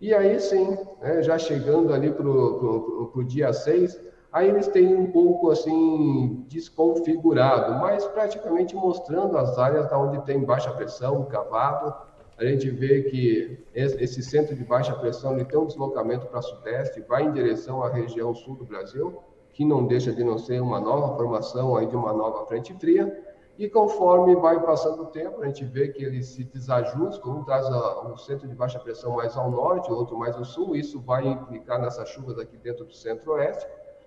E 0.00 0.12
aí 0.12 0.38
sim, 0.40 0.76
né, 1.00 1.22
já 1.22 1.38
chegando 1.38 1.94
ali 1.94 2.12
para 2.12 2.28
o 2.28 3.24
dia 3.24 3.52
6, 3.52 3.98
aí 4.34 4.48
eles 4.48 4.66
têm 4.66 4.96
um 4.96 5.12
pouco 5.12 5.52
assim 5.52 6.44
desconfigurado, 6.48 7.74
mas 7.80 8.04
praticamente 8.08 8.74
mostrando 8.74 9.38
as 9.38 9.56
áreas 9.56 9.90
onde 9.92 10.20
tem 10.22 10.44
baixa 10.44 10.72
pressão, 10.72 11.24
cavado. 11.26 11.94
A 12.36 12.44
gente 12.44 12.68
vê 12.68 13.04
que 13.04 13.64
esse 13.72 14.20
centro 14.24 14.56
de 14.56 14.64
baixa 14.64 14.92
pressão 14.92 15.34
ele 15.34 15.44
tem 15.44 15.56
um 15.56 15.66
deslocamento 15.66 16.26
para 16.26 16.42
sudeste, 16.42 17.00
vai 17.02 17.22
em 17.22 17.32
direção 17.32 17.80
à 17.80 17.88
região 17.88 18.34
sul 18.34 18.56
do 18.56 18.64
Brasil, 18.64 19.22
que 19.52 19.64
não 19.64 19.86
deixa 19.86 20.12
de 20.12 20.24
não 20.24 20.36
ser 20.36 20.60
uma 20.60 20.80
nova 20.80 21.16
formação 21.16 21.76
aí 21.76 21.86
de 21.86 21.94
uma 21.94 22.12
nova 22.12 22.44
frente 22.46 22.74
fria. 22.74 23.22
E 23.56 23.70
conforme 23.70 24.34
vai 24.34 24.60
passando 24.60 25.04
o 25.04 25.06
tempo, 25.06 25.40
a 25.40 25.46
gente 25.46 25.64
vê 25.64 25.86
que 25.86 26.02
ele 26.02 26.24
se 26.24 26.42
desajusta, 26.42 27.24
um 27.28 27.44
traz 27.44 27.64
um 28.04 28.16
centro 28.16 28.48
de 28.48 28.54
baixa 28.56 28.80
pressão 28.80 29.14
mais 29.14 29.36
ao 29.36 29.48
norte, 29.48 29.92
outro 29.92 30.18
mais 30.18 30.34
ao 30.34 30.44
sul, 30.44 30.74
isso 30.74 31.00
vai 31.00 31.24
implicar 31.24 31.80
nessas 31.80 32.08
chuvas 32.08 32.36
aqui 32.36 32.56
dentro 32.56 32.84
do 32.84 32.92
centro-oeste, 32.92 33.64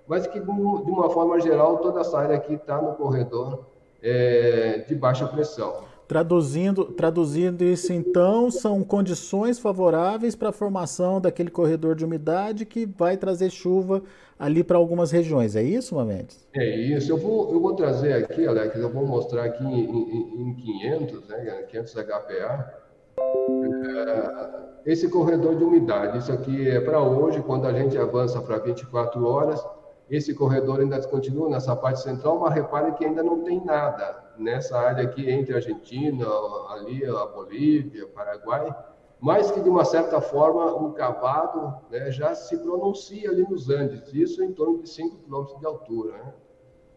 mas 0.07 0.25
que 0.25 0.39
de 0.39 0.49
uma 0.49 1.09
forma 1.09 1.39
geral 1.39 1.77
toda 1.77 2.01
essa 2.01 2.17
área 2.17 2.35
aqui 2.35 2.53
está 2.53 2.81
no 2.81 2.93
corredor 2.93 3.65
é, 4.01 4.85
de 4.87 4.95
baixa 4.95 5.27
pressão. 5.27 5.87
Traduzindo, 6.07 6.85
traduzindo 6.85 7.65
isso, 7.65 7.91
então, 7.91 8.49
são 8.49 8.81
condições 8.81 9.59
favoráveis 9.59 10.35
para 10.35 10.49
a 10.49 10.53
formação 10.53 11.19
daquele 11.19 11.51
corredor 11.51 11.95
de 11.95 12.05
umidade 12.05 12.65
que 12.65 12.85
vai 12.85 13.17
trazer 13.17 13.49
chuva 13.49 14.01
ali 14.39 14.63
para 14.63 14.77
algumas 14.77 15.11
regiões. 15.11 15.57
É 15.57 15.61
isso, 15.61 15.95
Mamedes? 15.95 16.47
É 16.53 16.65
isso. 16.65 17.11
Eu 17.11 17.17
vou, 17.17 17.51
eu 17.51 17.59
vou 17.59 17.75
trazer 17.75 18.13
aqui, 18.13 18.47
Alex, 18.47 18.79
eu 18.79 18.89
vou 18.89 19.05
mostrar 19.05 19.43
aqui 19.43 19.65
em, 19.65 19.83
em, 19.83 20.49
em 20.49 20.53
500, 20.53 21.27
né, 21.27 21.65
500 21.69 21.93
HPA, 21.93 22.73
é, 23.19 24.91
esse 24.91 25.09
corredor 25.09 25.57
de 25.57 25.63
umidade. 25.65 26.19
Isso 26.19 26.31
aqui 26.31 26.69
é 26.69 26.79
para 26.79 27.01
hoje, 27.01 27.41
quando 27.41 27.67
a 27.67 27.73
gente 27.73 27.97
avança 27.97 28.39
para 28.39 28.59
24 28.59 29.25
horas, 29.25 29.61
esse 30.09 30.33
corredor 30.33 30.79
ainda 30.79 31.01
continua 31.07 31.49
nessa 31.49 31.75
parte 31.75 32.01
central, 32.01 32.39
mas 32.39 32.53
repare 32.53 32.93
que 32.93 33.05
ainda 33.05 33.21
não 33.21 33.43
tem 33.43 33.63
nada 33.63 34.23
nessa 34.37 34.77
área 34.77 35.03
aqui 35.03 35.29
entre 35.29 35.53
a 35.53 35.57
Argentina, 35.57 36.25
ali 36.69 37.05
a 37.05 37.25
Bolívia, 37.25 38.07
Paraguai, 38.07 38.73
mas 39.19 39.51
que 39.51 39.59
de 39.59 39.67
uma 39.67 39.83
certa 39.83 40.21
forma 40.21 40.65
o 40.73 40.93
cavado 40.93 41.75
né, 41.89 42.11
já 42.11 42.35
se 42.35 42.57
pronuncia 42.57 43.29
ali 43.29 43.43
nos 43.43 43.69
Andes, 43.69 44.13
isso 44.13 44.43
em 44.43 44.53
torno 44.53 44.81
de 44.81 44.89
5 44.89 45.17
quilômetros 45.17 45.59
de 45.59 45.65
altura. 45.65 46.11
Né? 46.13 46.33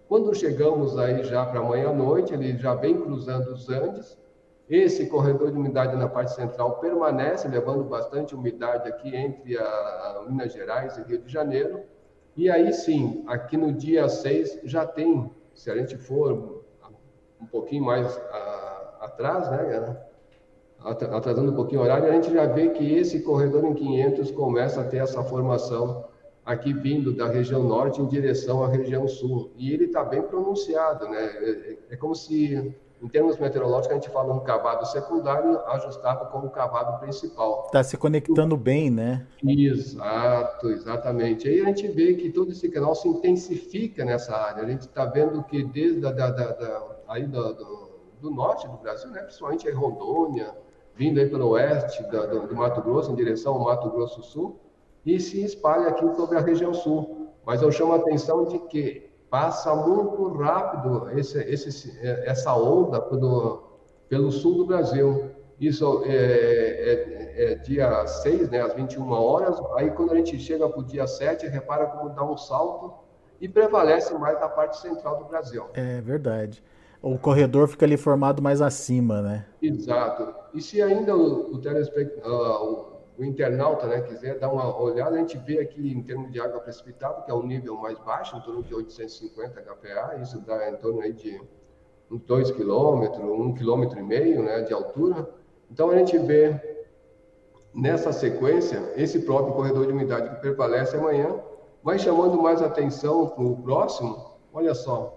Quando 0.07 0.35
chegamos 0.35 0.99
aí 0.99 1.25
já 1.25 1.47
para 1.47 1.61
amanhã 1.61 1.91
à 1.91 1.95
noite, 1.95 2.35
ele 2.35 2.57
já 2.59 2.75
vem 2.75 3.01
cruzando 3.01 3.53
os 3.53 3.69
Andes, 3.71 4.19
esse 4.69 5.07
corredor 5.07 5.51
de 5.51 5.59
umidade 5.59 5.97
na 5.97 6.09
parte 6.09 6.33
central 6.33 6.79
permanece, 6.79 7.49
levando 7.49 7.83
bastante 7.83 8.37
umidade 8.37 8.89
aqui 8.89 9.17
entre 9.17 9.59
a, 9.59 10.25
Minas 10.29 10.53
Gerais 10.53 10.97
e 10.97 11.03
Rio 11.03 11.23
de 11.23 11.33
Janeiro, 11.33 11.83
e 12.37 12.51
aí 12.51 12.73
sim, 12.73 13.25
aqui 13.27 13.57
no 13.57 13.73
dia 13.73 14.09
6 14.09 14.61
já 14.65 14.87
tem, 14.87 15.31
se 15.55 15.71
a 15.71 15.77
gente 15.77 15.97
for 15.97 16.63
um 17.41 17.47
pouquinho 17.47 17.85
mais 17.85 18.07
a, 18.17 18.99
atrás, 19.03 19.51
né, 19.51 19.97
atrasando 20.85 21.53
um 21.53 21.55
pouquinho 21.55 21.81
o 21.81 21.85
horário, 21.85 22.09
a 22.09 22.13
gente 22.13 22.33
já 22.33 22.47
vê 22.47 22.71
que 22.71 22.95
esse 22.95 23.21
corredor 23.21 23.65
em 23.65 23.75
500 23.75 24.31
começa 24.31 24.81
a 24.81 24.85
ter 24.85 24.99
essa 24.99 25.23
formação 25.23 26.05
aqui 26.45 26.73
vindo 26.73 27.13
da 27.13 27.29
região 27.29 27.63
norte 27.63 28.01
em 28.01 28.07
direção 28.07 28.65
à 28.65 28.69
região 28.69 29.07
sul. 29.07 29.51
E 29.57 29.73
ele 29.73 29.85
está 29.85 30.03
bem 30.03 30.23
pronunciado, 30.23 31.09
né? 31.09 31.25
É, 31.25 31.77
é 31.91 31.97
como 31.97 32.15
se 32.15 32.75
em 33.03 33.09
termos 33.09 33.39
meteorológicos, 33.39 33.93
a 33.93 33.95
gente 33.95 34.11
fala 34.11 34.33
um 34.33 34.41
cavado 34.41 34.87
secundário 34.87 35.59
ajustado 35.69 36.31
com 36.31 36.47
o 36.47 36.51
cavado 36.51 37.01
principal. 37.01 37.65
Está 37.67 37.83
se 37.83 37.97
conectando 37.97 38.57
bem, 38.59 38.91
né? 38.91 39.27
Exato, 39.43 40.69
exatamente. 40.69 41.49
Aí 41.49 41.63
a 41.63 41.65
gente 41.65 41.89
vê 41.89 42.15
que 42.15 42.31
todo 42.31 42.53
esse 42.53 42.69
canal 42.69 42.95
se 42.95 43.09
intensifica 43.09 44.05
nessa 44.05 44.37
área. 44.37 44.63
A 44.63 44.69
gente 44.69 44.83
está 44.83 45.07
vendo 45.07 45.43
que 45.45 45.65
desde 45.65 46.07
a, 46.07 46.13
da, 46.13 46.31
da, 46.31 46.53
da, 46.53 46.87
aí 47.09 47.27
do, 47.27 47.55
do, 47.55 47.91
do, 48.21 48.31
norte 48.31 48.69
do 48.69 48.77
Brasil, 48.77 49.11
né, 49.11 49.23
principalmente 49.23 49.67
aí 49.67 49.73
Rondônia, 49.73 50.55
vindo 50.95 51.19
aí 51.21 51.29
pelo 51.29 51.49
oeste 51.49 52.03
do, 52.03 52.47
do 52.49 52.55
Mato 52.55 52.83
Grosso, 52.83 53.13
em 53.13 53.15
direção 53.15 53.55
ao 53.55 53.65
Mato 53.65 53.89
Grosso 53.91 54.23
Sul, 54.23 54.61
e 55.07 55.19
se 55.19 55.43
espalha 55.43 55.89
aqui 55.89 56.07
sobre 56.15 56.37
a 56.37 56.41
região 56.41 56.75
sul. 56.75 57.29
Mas 57.47 57.63
eu 57.63 57.73
chamo 57.73 57.95
a 57.95 57.97
atenção 57.97 58.45
de 58.45 58.59
que 58.59 59.10
passa 59.31 59.75
muito 59.75 60.37
rápido 60.37 61.09
esse, 61.17 61.39
esse, 61.39 61.99
essa 62.03 62.55
onda 62.55 63.01
pelo, 63.01 63.63
pelo 64.09 64.31
sul 64.33 64.57
do 64.57 64.67
Brasil. 64.67 65.31
Isso 65.61 66.03
é, 66.07 66.15
é, 66.15 67.53
é, 67.53 67.55
dia 67.57 68.07
6, 68.07 68.51
né, 68.51 68.61
às 68.61 68.75
21 68.75 69.11
horas. 69.11 69.61
Aí, 69.77 69.91
quando 69.91 70.13
a 70.13 70.17
gente 70.17 70.39
chega 70.39 70.69
para 70.69 70.81
o 70.81 70.85
dia 70.85 71.07
7, 71.07 71.47
repara 71.47 71.87
como 71.87 72.11
dá 72.11 72.25
um 72.25 72.37
salto 72.37 72.95
e 73.41 73.49
prevalece 73.49 74.13
mais 74.15 74.41
na 74.41 74.49
parte 74.49 74.79
central 74.79 75.19
do 75.19 75.25
Brasil. 75.27 75.67
É 75.75 76.01
verdade. 76.01 76.63
O 77.03 77.19
corredor 77.19 77.69
fica 77.69 77.87
ali 77.87 77.97
formado 77.97 78.43
mais 78.43 78.61
acima, 78.61 79.23
né? 79.23 79.47
Exato. 79.63 80.35
E 80.53 80.61
se 80.61 80.83
ainda 80.83 81.17
o, 81.17 81.55
o 81.55 81.59
telespectador, 81.59 82.90
o 82.90 82.90
internauta 83.25 83.87
né, 83.87 84.01
quiser 84.03 84.39
dar 84.39 84.51
uma 84.51 84.81
olhada, 84.81 85.17
a 85.17 85.19
gente 85.19 85.37
vê 85.39 85.59
aqui 85.59 85.93
em 85.93 86.03
termos 86.03 86.31
de 86.33 86.41
água 86.41 86.61
precipitada, 86.61 87.23
que 87.23 87.31
é 87.31 87.35
o 87.35 87.43
nível 87.43 87.77
mais 87.77 87.99
baixo, 87.99 88.37
em 88.37 88.41
torno 88.41 88.63
de 88.63 88.75
850 88.75 89.61
HPA, 89.61 90.17
isso 90.23 90.41
dá 90.41 90.71
em 90.71 90.77
torno 90.77 91.01
aí 91.01 91.13
de 91.13 91.41
uns 92.11 92.23
2 92.23 92.51
quilômetros, 92.53 93.21
1,5 93.21 93.59
km 93.59 94.43
né, 94.43 94.63
de 94.63 94.73
altura. 94.73 95.29
Então 95.71 95.91
a 95.91 95.97
gente 95.97 96.19
vê 96.19 96.59
nessa 97.75 98.13
sequência 98.13 98.93
esse 98.97 99.21
próprio 99.21 99.55
corredor 99.55 99.87
de 99.87 99.93
umidade 99.93 100.29
que 100.31 100.41
prevalece 100.41 100.97
amanhã, 100.97 101.39
vai 101.83 101.99
chamando 101.99 102.41
mais 102.41 102.61
atenção 102.61 103.29
para 103.29 103.45
o 103.45 103.57
próximo, 103.63 104.39
olha 104.53 104.75
só. 104.75 105.17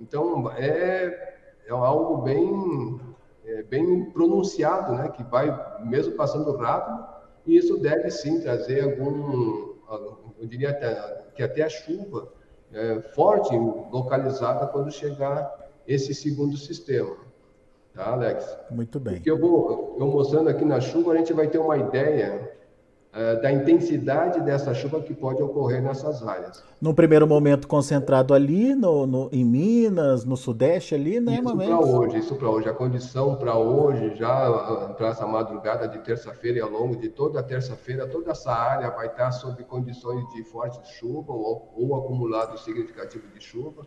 Então 0.00 0.50
é, 0.56 1.36
é 1.66 1.70
algo 1.70 2.22
bem, 2.22 3.00
é, 3.44 3.62
bem 3.62 4.10
pronunciado, 4.10 4.92
né, 4.94 5.08
que 5.10 5.22
vai 5.22 5.78
mesmo 5.84 6.14
passando 6.14 6.56
rápido, 6.56 7.21
e 7.46 7.56
isso 7.56 7.78
deve 7.78 8.10
sim 8.10 8.40
trazer 8.40 8.84
algum, 8.84 9.74
eu 10.40 10.46
diria 10.46 10.70
até, 10.70 11.24
que 11.34 11.42
até 11.42 11.62
a 11.62 11.68
chuva 11.68 12.32
é, 12.72 13.00
forte, 13.14 13.54
localizada 13.56 14.66
quando 14.66 14.90
chegar 14.90 15.70
esse 15.86 16.14
segundo 16.14 16.56
sistema. 16.56 17.16
Tá, 17.94 18.12
Alex? 18.12 18.56
Muito 18.70 18.98
bem. 18.98 19.14
Porque 19.14 19.30
eu 19.30 19.38
vou 19.38 19.96
eu 19.98 20.06
mostrando 20.06 20.48
aqui 20.48 20.64
na 20.64 20.80
chuva, 20.80 21.12
a 21.12 21.16
gente 21.16 21.32
vai 21.32 21.48
ter 21.48 21.58
uma 21.58 21.76
ideia 21.76 22.56
da 23.42 23.52
intensidade 23.52 24.40
dessa 24.40 24.72
chuva 24.72 25.02
que 25.02 25.12
pode 25.12 25.42
ocorrer 25.42 25.82
nessas 25.82 26.26
áreas. 26.26 26.64
No 26.80 26.94
primeiro 26.94 27.26
momento 27.26 27.68
concentrado 27.68 28.32
ali 28.32 28.74
no, 28.74 29.06
no 29.06 29.28
em 29.30 29.44
Minas, 29.44 30.24
no 30.24 30.34
Sudeste 30.34 30.94
ali, 30.94 31.20
né, 31.20 31.34
Isso 31.34 31.56
para 31.56 31.78
hoje, 31.78 32.18
isso 32.18 32.34
para 32.36 32.48
hoje. 32.48 32.68
A 32.70 32.72
condição 32.72 33.36
para 33.36 33.54
hoje, 33.56 34.16
já 34.16 34.48
ah, 34.48 34.94
para 34.96 35.08
essa 35.08 35.26
madrugada 35.26 35.86
de 35.86 35.98
terça-feira 35.98 36.58
e 36.58 36.60
ao 36.62 36.70
longo 36.70 36.96
de 36.96 37.10
toda 37.10 37.40
a 37.40 37.42
terça-feira, 37.42 38.06
toda 38.06 38.30
essa 38.30 38.50
área 38.50 38.88
vai 38.90 39.08
estar 39.08 39.30
sob 39.30 39.62
condições 39.64 40.26
de 40.30 40.42
forte 40.44 40.80
chuva 40.98 41.32
ou, 41.32 41.70
ou 41.76 41.94
acumulado 41.94 42.58
significativo 42.58 43.28
de 43.28 43.40
chuva. 43.44 43.86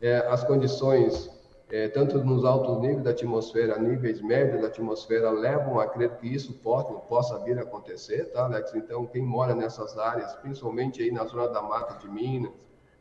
É, 0.00 0.26
as 0.28 0.42
condições 0.42 1.30
é, 1.70 1.88
tanto 1.88 2.22
nos 2.22 2.44
altos 2.44 2.80
níveis 2.80 3.02
da 3.02 3.10
atmosfera, 3.10 3.78
níveis 3.78 4.20
médios 4.20 4.60
da 4.60 4.68
atmosfera, 4.68 5.30
levam 5.30 5.80
a 5.80 5.86
crer 5.86 6.16
que 6.16 6.28
isso 6.28 6.52
pode, 6.54 6.92
possa 7.08 7.38
vir 7.40 7.58
a 7.58 7.62
acontecer, 7.62 8.26
tá, 8.32 8.44
Alex? 8.44 8.74
Então, 8.74 9.06
quem 9.06 9.22
mora 9.22 9.54
nessas 9.54 9.96
áreas, 9.98 10.34
principalmente 10.36 11.02
aí 11.02 11.10
na 11.10 11.24
zona 11.24 11.48
da 11.48 11.62
mata 11.62 11.98
de 11.98 12.08
Minas, 12.08 12.52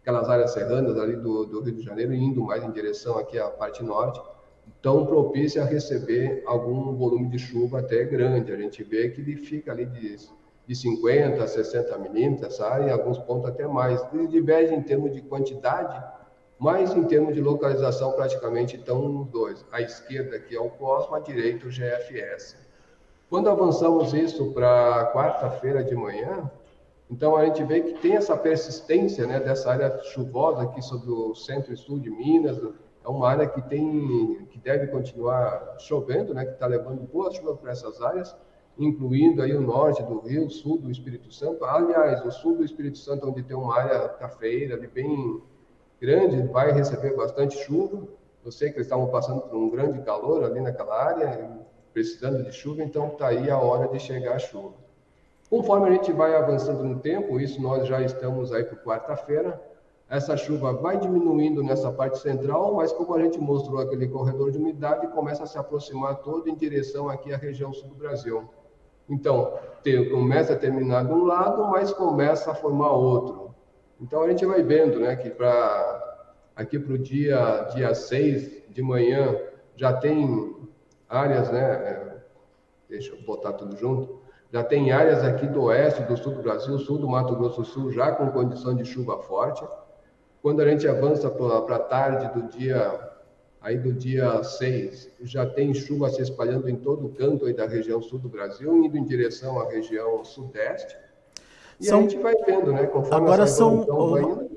aquelas 0.02 0.30
áreas 0.30 0.52
serranas 0.52 0.98
ali 0.98 1.16
do, 1.16 1.46
do 1.46 1.62
Rio 1.62 1.76
de 1.76 1.82
Janeiro, 1.82 2.14
indo 2.14 2.44
mais 2.44 2.64
em 2.64 2.72
direção 2.72 3.18
aqui 3.18 3.38
à 3.38 3.50
parte 3.50 3.84
norte, 3.84 4.22
tão 4.82 5.06
propícia 5.06 5.64
a 5.64 5.66
receber 5.66 6.44
algum 6.46 6.94
volume 6.96 7.30
de 7.30 7.40
chuva 7.40 7.80
até 7.80 8.04
grande. 8.04 8.52
A 8.52 8.58
gente 8.58 8.84
vê 8.84 9.10
que 9.10 9.22
ele 9.22 9.38
fica 9.38 9.72
ali 9.72 9.86
de, 9.86 10.18
de 10.68 10.76
50 10.76 11.44
a 11.44 11.48
60 11.48 11.98
milímetros, 12.00 12.56
sai 12.56 12.90
em 12.90 12.92
alguns 12.92 13.18
pontos 13.20 13.50
até 13.50 13.68
mais. 13.68 14.06
Ele 14.14 14.28
diverge 14.28 14.74
em 14.74 14.82
termos 14.82 15.14
de 15.14 15.22
quantidade, 15.22 16.04
mas 16.60 16.96
em 16.96 17.04
termos 17.04 17.34
de 17.34 17.42
localização, 17.42 18.14
praticamente 18.14 18.78
estão 18.78 19.24
dois. 19.24 19.66
A 19.72 19.82
esquerda 19.82 20.38
aqui 20.38 20.56
é 20.56 20.60
o 20.60 20.70
Cosmo, 20.70 21.16
a 21.16 21.20
direita 21.20 21.68
o 21.68 21.70
GFS. 21.70 22.56
Quando 23.30 23.50
avançamos 23.50 24.14
isso 24.14 24.52
para 24.54 25.12
quarta-feira 25.12 25.84
de 25.84 25.96
manhã, 25.96 26.50
então 27.10 27.36
a 27.36 27.46
gente 27.46 27.64
vê 27.64 27.82
que 27.82 28.00
tem 28.00 28.16
essa 28.16 28.38
persistência 28.38 29.28
né, 29.28 29.40
dessa 29.40 29.72
área 29.72 30.02
chuvosa 30.04 30.64
aqui 30.64 30.82
sobre 30.82 31.12
o 31.12 31.36
centro 31.36 31.74
e 31.74 31.78
sul 31.78 32.00
de 32.00 32.10
Minas. 32.10 32.60
É 33.04 33.10
uma 33.10 33.28
área 33.28 33.48
que 33.48 33.62
tem, 33.62 34.48
que 34.50 34.58
deve 34.60 34.88
continuar 34.88 35.76
chovendo, 35.80 36.34
né, 36.34 36.46
que 36.46 36.54
está 36.54 36.66
levando 36.66 37.02
boa 37.12 37.32
chuva 37.32 37.56
para 37.56 37.72
essas 37.72 38.02
áreas, 38.02 38.36
incluindo 38.78 39.42
aí 39.42 39.54
o 39.56 39.62
norte 39.62 40.02
do 40.04 40.20
Rio, 40.20 40.50
sul 40.50 40.78
do 40.78 40.90
Espírito 40.90 41.32
Santo. 41.32 41.66
Aliás, 41.66 42.24
o 42.26 42.32
sul 42.32 42.56
do 42.56 42.64
Espírito 42.64 42.98
Santo, 42.98 43.28
onde 43.28 43.44
tem 43.44 43.56
uma 43.56 43.78
área 43.78 44.10
cafeira 44.10 44.76
ali 44.76 44.88
bem 44.88 45.42
grande, 46.04 46.42
vai 46.52 46.74
receber 46.74 47.16
bastante 47.16 47.58
chuva. 47.60 48.06
Eu 48.44 48.52
sei 48.52 48.70
que 48.70 48.76
eles 48.76 48.88
estavam 48.88 49.08
passando 49.08 49.40
por 49.40 49.56
um 49.56 49.70
grande 49.70 50.02
calor 50.02 50.44
ali 50.44 50.60
naquela 50.60 51.02
área, 51.02 51.50
precisando 51.94 52.44
de 52.44 52.52
chuva, 52.52 52.84
então 52.84 53.08
está 53.08 53.28
aí 53.28 53.50
a 53.50 53.58
hora 53.58 53.88
de 53.88 54.00
chegar 54.02 54.36
a 54.36 54.40
chuva. 54.40 54.74
Conforme 55.50 55.88
a 55.88 55.92
gente 55.94 56.12
vai 56.12 56.36
avançando 56.36 56.84
no 56.84 57.00
tempo, 57.00 57.40
isso 57.40 57.62
nós 57.62 57.88
já 57.88 58.02
estamos 58.02 58.52
aí 58.52 58.66
por 58.66 58.80
quarta-feira, 58.80 59.62
essa 60.10 60.36
chuva 60.36 60.74
vai 60.74 61.00
diminuindo 61.00 61.64
nessa 61.64 61.90
parte 61.90 62.20
central, 62.20 62.76
mas 62.76 62.92
como 62.92 63.16
a 63.16 63.22
gente 63.22 63.40
mostrou 63.40 63.80
aquele 63.80 64.08
corredor 64.10 64.52
de 64.52 64.58
umidade, 64.58 65.08
começa 65.08 65.44
a 65.44 65.48
se 65.48 65.58
aproximar 65.58 66.18
todo 66.18 66.50
em 66.50 66.56
direção 66.56 67.08
aqui 67.08 67.34
à 67.34 67.38
região 67.38 67.72
sul 67.72 67.88
do 67.88 67.96
Brasil. 67.96 68.44
Então, 69.10 69.54
tem, 69.82 70.10
começa 70.10 70.52
a 70.52 70.58
terminar 70.58 71.06
de 71.06 71.14
um 71.14 71.24
lado, 71.24 71.66
mas 71.68 71.94
começa 71.94 72.52
a 72.52 72.56
formar 72.56 72.92
outro. 72.92 73.43
Então, 74.04 74.22
a 74.22 74.28
gente 74.28 74.46
vai 74.46 74.62
vendo 74.62 75.00
né, 75.00 75.16
que 75.16 75.30
para 75.30 76.28
aqui 76.54 76.78
para 76.78 76.94
o 76.94 76.98
dia, 76.98 77.70
dia 77.74 77.96
6 77.96 78.64
de 78.70 78.82
manhã 78.82 79.34
já 79.78 79.94
tem 79.94 80.58
áreas, 81.08 81.50
né, 81.50 81.62
é, 81.62 82.18
deixa 82.90 83.16
eu 83.16 83.22
botar 83.22 83.54
tudo 83.54 83.78
junto, 83.78 84.20
já 84.52 84.62
tem 84.62 84.92
áreas 84.92 85.24
aqui 85.24 85.48
do 85.48 85.64
oeste, 85.64 86.04
do 86.04 86.18
sul 86.18 86.34
do 86.34 86.42
Brasil, 86.42 86.78
sul 86.80 86.98
do 86.98 87.08
Mato 87.08 87.34
Grosso 87.34 87.62
do 87.62 87.66
Sul, 87.66 87.92
já 87.94 88.12
com 88.12 88.30
condição 88.30 88.76
de 88.76 88.84
chuva 88.84 89.20
forte. 89.20 89.66
Quando 90.42 90.62
a 90.62 90.68
gente 90.68 90.86
avança 90.86 91.30
para 91.30 91.78
a 91.78 91.80
tarde 91.80 92.28
do 92.34 92.50
dia 92.50 93.10
aí 93.62 93.78
do 93.78 93.94
dia 93.94 94.44
6, 94.44 95.12
já 95.22 95.46
tem 95.46 95.74
chuva 95.74 96.10
se 96.10 96.22
espalhando 96.22 96.70
em 96.70 96.76
todo 96.76 97.06
o 97.06 97.14
canto 97.14 97.46
aí 97.46 97.54
da 97.54 97.66
região 97.66 98.02
sul 98.02 98.20
do 98.20 98.28
Brasil, 98.28 98.84
indo 98.84 98.98
em 98.98 99.06
direção 99.06 99.62
à 99.62 99.70
região 99.70 100.26
sudeste. 100.26 101.03
E 101.84 101.88
são... 101.88 102.00
a 102.00 102.02
gente 102.04 102.18
vai 102.18 102.34
vendo, 102.46 102.72
né? 102.72 102.86
Conforme 102.86 103.26
Agora 103.26 103.46
são, 103.46 103.86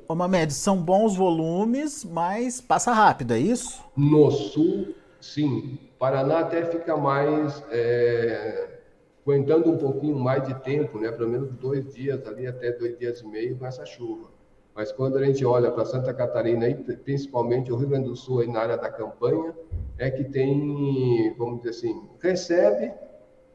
ô, 0.07 0.15
Mamed, 0.15 0.55
são 0.55 0.77
bons 0.77 1.17
volumes, 1.17 2.05
mas 2.05 2.61
passa 2.61 2.93
rápido, 2.93 3.35
é 3.35 3.39
isso? 3.39 3.83
No 3.97 4.31
sul, 4.31 4.95
sim. 5.21 5.77
Paraná 5.99 6.39
até 6.39 6.65
fica 6.65 6.97
mais, 6.97 7.65
é, 7.73 8.79
aguentando 9.25 9.73
um 9.73 9.77
pouquinho 9.77 10.17
mais 10.17 10.47
de 10.47 10.55
tempo, 10.63 11.01
né? 11.01 11.11
Pelo 11.11 11.29
menos 11.29 11.51
dois 11.55 11.93
dias 11.93 12.25
ali, 12.29 12.47
até 12.47 12.71
dois 12.71 12.97
dias 12.97 13.21
e 13.21 13.27
meio 13.27 13.59
com 13.59 13.67
essa 13.67 13.85
chuva. 13.85 14.29
Mas 14.73 14.93
quando 14.93 15.17
a 15.17 15.25
gente 15.25 15.45
olha 15.45 15.73
para 15.73 15.85
Santa 15.85 16.15
Catarina 16.15 16.69
e 16.69 16.75
principalmente 16.75 17.73
o 17.73 17.77
Rio 17.77 17.89
Grande 17.89 18.09
do 18.09 18.15
Sul 18.15 18.41
aí 18.41 18.47
na 18.47 18.61
área 18.61 18.77
da 18.77 18.89
campanha, 18.89 19.53
é 19.99 20.11
que 20.11 20.23
tem, 20.23 21.35
vamos 21.37 21.63
dizer 21.63 21.71
assim, 21.71 22.03
recebe, 22.21 22.93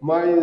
mas 0.01 0.35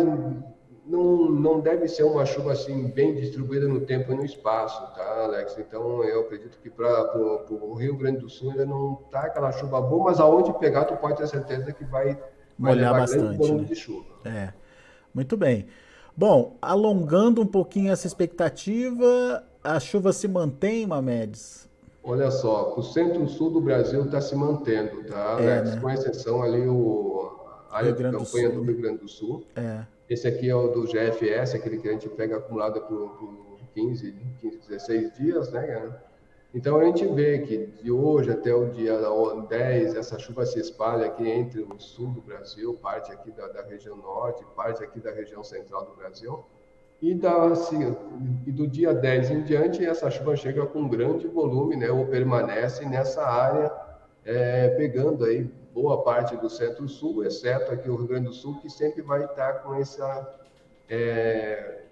não, 0.89 1.29
não 1.29 1.59
deve 1.59 1.87
ser 1.87 2.03
uma 2.03 2.25
chuva 2.25 2.53
assim 2.53 2.87
bem 2.87 3.13
distribuída 3.13 3.67
no 3.67 3.81
tempo 3.81 4.11
e 4.11 4.15
no 4.15 4.25
espaço, 4.25 4.81
tá, 4.95 5.23
Alex? 5.23 5.55
Então 5.59 6.03
eu 6.03 6.21
acredito 6.21 6.57
que 6.61 6.69
para 6.69 7.15
o 7.15 7.75
Rio 7.75 7.95
Grande 7.95 8.21
do 8.21 8.29
Sul 8.29 8.49
ainda 8.49 8.65
não 8.65 8.95
tá 9.11 9.21
aquela 9.21 9.51
chuva 9.51 9.79
boa, 9.79 10.05
mas 10.05 10.19
aonde 10.19 10.51
pegar 10.57 10.85
tu 10.85 10.95
pode 10.97 11.17
ter 11.17 11.27
certeza 11.27 11.71
que 11.71 11.85
vai, 11.85 12.15
vai 12.57 12.73
molhar 12.73 12.93
bastante 12.93 13.51
né? 13.51 13.63
de 13.65 13.75
chuva. 13.75 14.07
É, 14.25 14.51
muito 15.13 15.37
bem. 15.37 15.67
Bom, 16.17 16.57
alongando 16.59 17.39
um 17.39 17.47
pouquinho 17.47 17.91
essa 17.91 18.07
expectativa, 18.07 19.43
a 19.63 19.79
chuva 19.79 20.11
se 20.11 20.27
mantém, 20.27 20.87
Mamedes? 20.87 21.69
Olha 22.03 22.31
só, 22.31 22.73
o 22.75 22.81
centro-sul 22.81 23.51
do 23.51 23.61
Brasil 23.61 24.05
está 24.05 24.19
se 24.19 24.35
mantendo, 24.35 25.03
tá, 25.03 25.37
é, 25.39 25.59
Alex? 25.59 25.75
Né? 25.75 25.81
Com 25.81 25.89
exceção 25.91 26.41
ali 26.41 26.67
o, 26.67 27.31
a 27.69 27.77
área 27.77 27.93
de 27.93 28.03
campanha 28.03 28.49
do, 28.49 28.63
Rio 28.63 28.77
Grande 28.77 28.97
do 28.97 29.07
Sul. 29.07 29.43
É. 29.55 29.85
Esse 30.09 30.27
aqui 30.27 30.49
é 30.49 30.55
o 30.55 30.69
do 30.69 30.83
GFS, 30.83 31.53
aquele 31.53 31.77
que 31.77 31.87
a 31.87 31.91
gente 31.91 32.09
pega 32.09 32.37
acumulado 32.37 32.81
por, 32.81 33.09
por 33.11 33.59
15, 33.75 34.11
15, 34.41 34.57
16 34.67 35.13
dias, 35.13 35.51
né? 35.51 35.95
Então 36.51 36.79
a 36.79 36.83
gente 36.85 37.05
vê 37.05 37.37
que 37.39 37.67
de 37.67 37.91
hoje 37.91 38.31
até 38.31 38.51
o 38.51 38.69
dia 38.71 38.99
10, 39.47 39.93
essa 39.93 40.17
chuva 40.17 40.47
se 40.47 40.59
espalha 40.59 41.05
aqui 41.05 41.29
entre 41.29 41.61
o 41.61 41.79
sul 41.79 42.07
do 42.07 42.21
Brasil, 42.21 42.73
parte 42.73 43.11
aqui 43.11 43.29
da, 43.29 43.47
da 43.49 43.61
região 43.61 43.95
norte, 43.97 44.43
parte 44.55 44.83
aqui 44.83 44.99
da 44.99 45.11
região 45.11 45.43
central 45.43 45.85
do 45.85 45.95
Brasil. 45.95 46.43
E, 46.99 47.13
da, 47.13 47.45
assim, 47.45 47.95
e 48.47 48.51
do 48.51 48.67
dia 48.67 48.93
10 48.93 49.29
em 49.29 49.43
diante, 49.43 49.85
essa 49.85 50.09
chuva 50.09 50.35
chega 50.35 50.65
com 50.65 50.89
grande 50.89 51.27
volume, 51.27 51.75
né, 51.75 51.89
ou 51.91 52.07
permanece 52.07 52.83
nessa 52.83 53.23
área, 53.23 53.71
é, 54.25 54.69
pegando 54.69 55.23
aí 55.23 55.49
boa 55.81 56.03
parte 56.03 56.35
do 56.35 56.49
centro-sul, 56.49 57.23
exceto 57.23 57.71
aqui 57.71 57.89
o 57.89 57.95
Rio 57.95 58.07
Grande 58.07 58.27
do 58.27 58.33
Sul, 58.33 58.59
que 58.59 58.69
sempre 58.69 59.01
vai 59.01 59.23
estar 59.23 59.63
com 59.63 59.73
essa, 59.75 60.35
é, 60.89 61.83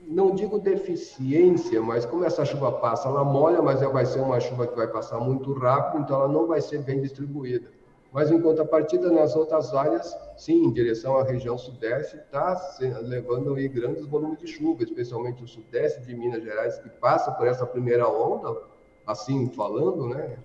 não 0.00 0.34
digo 0.34 0.58
deficiência, 0.58 1.80
mas 1.80 2.04
como 2.04 2.24
essa 2.24 2.44
chuva 2.44 2.72
passa, 2.72 3.08
ela 3.08 3.24
molha, 3.24 3.62
mas 3.62 3.80
ela 3.80 3.92
vai 3.92 4.04
ser 4.04 4.18
uma 4.18 4.40
chuva 4.40 4.66
que 4.66 4.74
vai 4.74 4.88
passar 4.88 5.20
muito 5.20 5.52
rápido, 5.52 6.02
então 6.02 6.16
ela 6.16 6.28
não 6.28 6.46
vai 6.48 6.60
ser 6.60 6.82
bem 6.82 7.00
distribuída. 7.00 7.70
Mas 8.12 8.30
em 8.30 8.40
contrapartida, 8.40 9.12
nas 9.12 9.36
outras 9.36 9.74
áreas, 9.74 10.16
sim, 10.36 10.64
em 10.64 10.72
direção 10.72 11.16
à 11.18 11.22
região 11.22 11.56
sudeste, 11.56 12.16
está 12.16 12.58
levando 13.02 13.54
aí 13.54 13.68
grandes 13.68 14.06
volumes 14.06 14.38
de 14.38 14.46
chuva, 14.46 14.82
especialmente 14.82 15.44
o 15.44 15.46
sudeste 15.46 16.00
de 16.02 16.14
Minas 16.16 16.42
Gerais, 16.42 16.78
que 16.78 16.88
passa 16.88 17.30
por 17.30 17.46
essa 17.46 17.66
primeira 17.66 18.08
onda, 18.08 18.60
assim 19.06 19.50
falando, 19.50 20.08
né? 20.08 20.36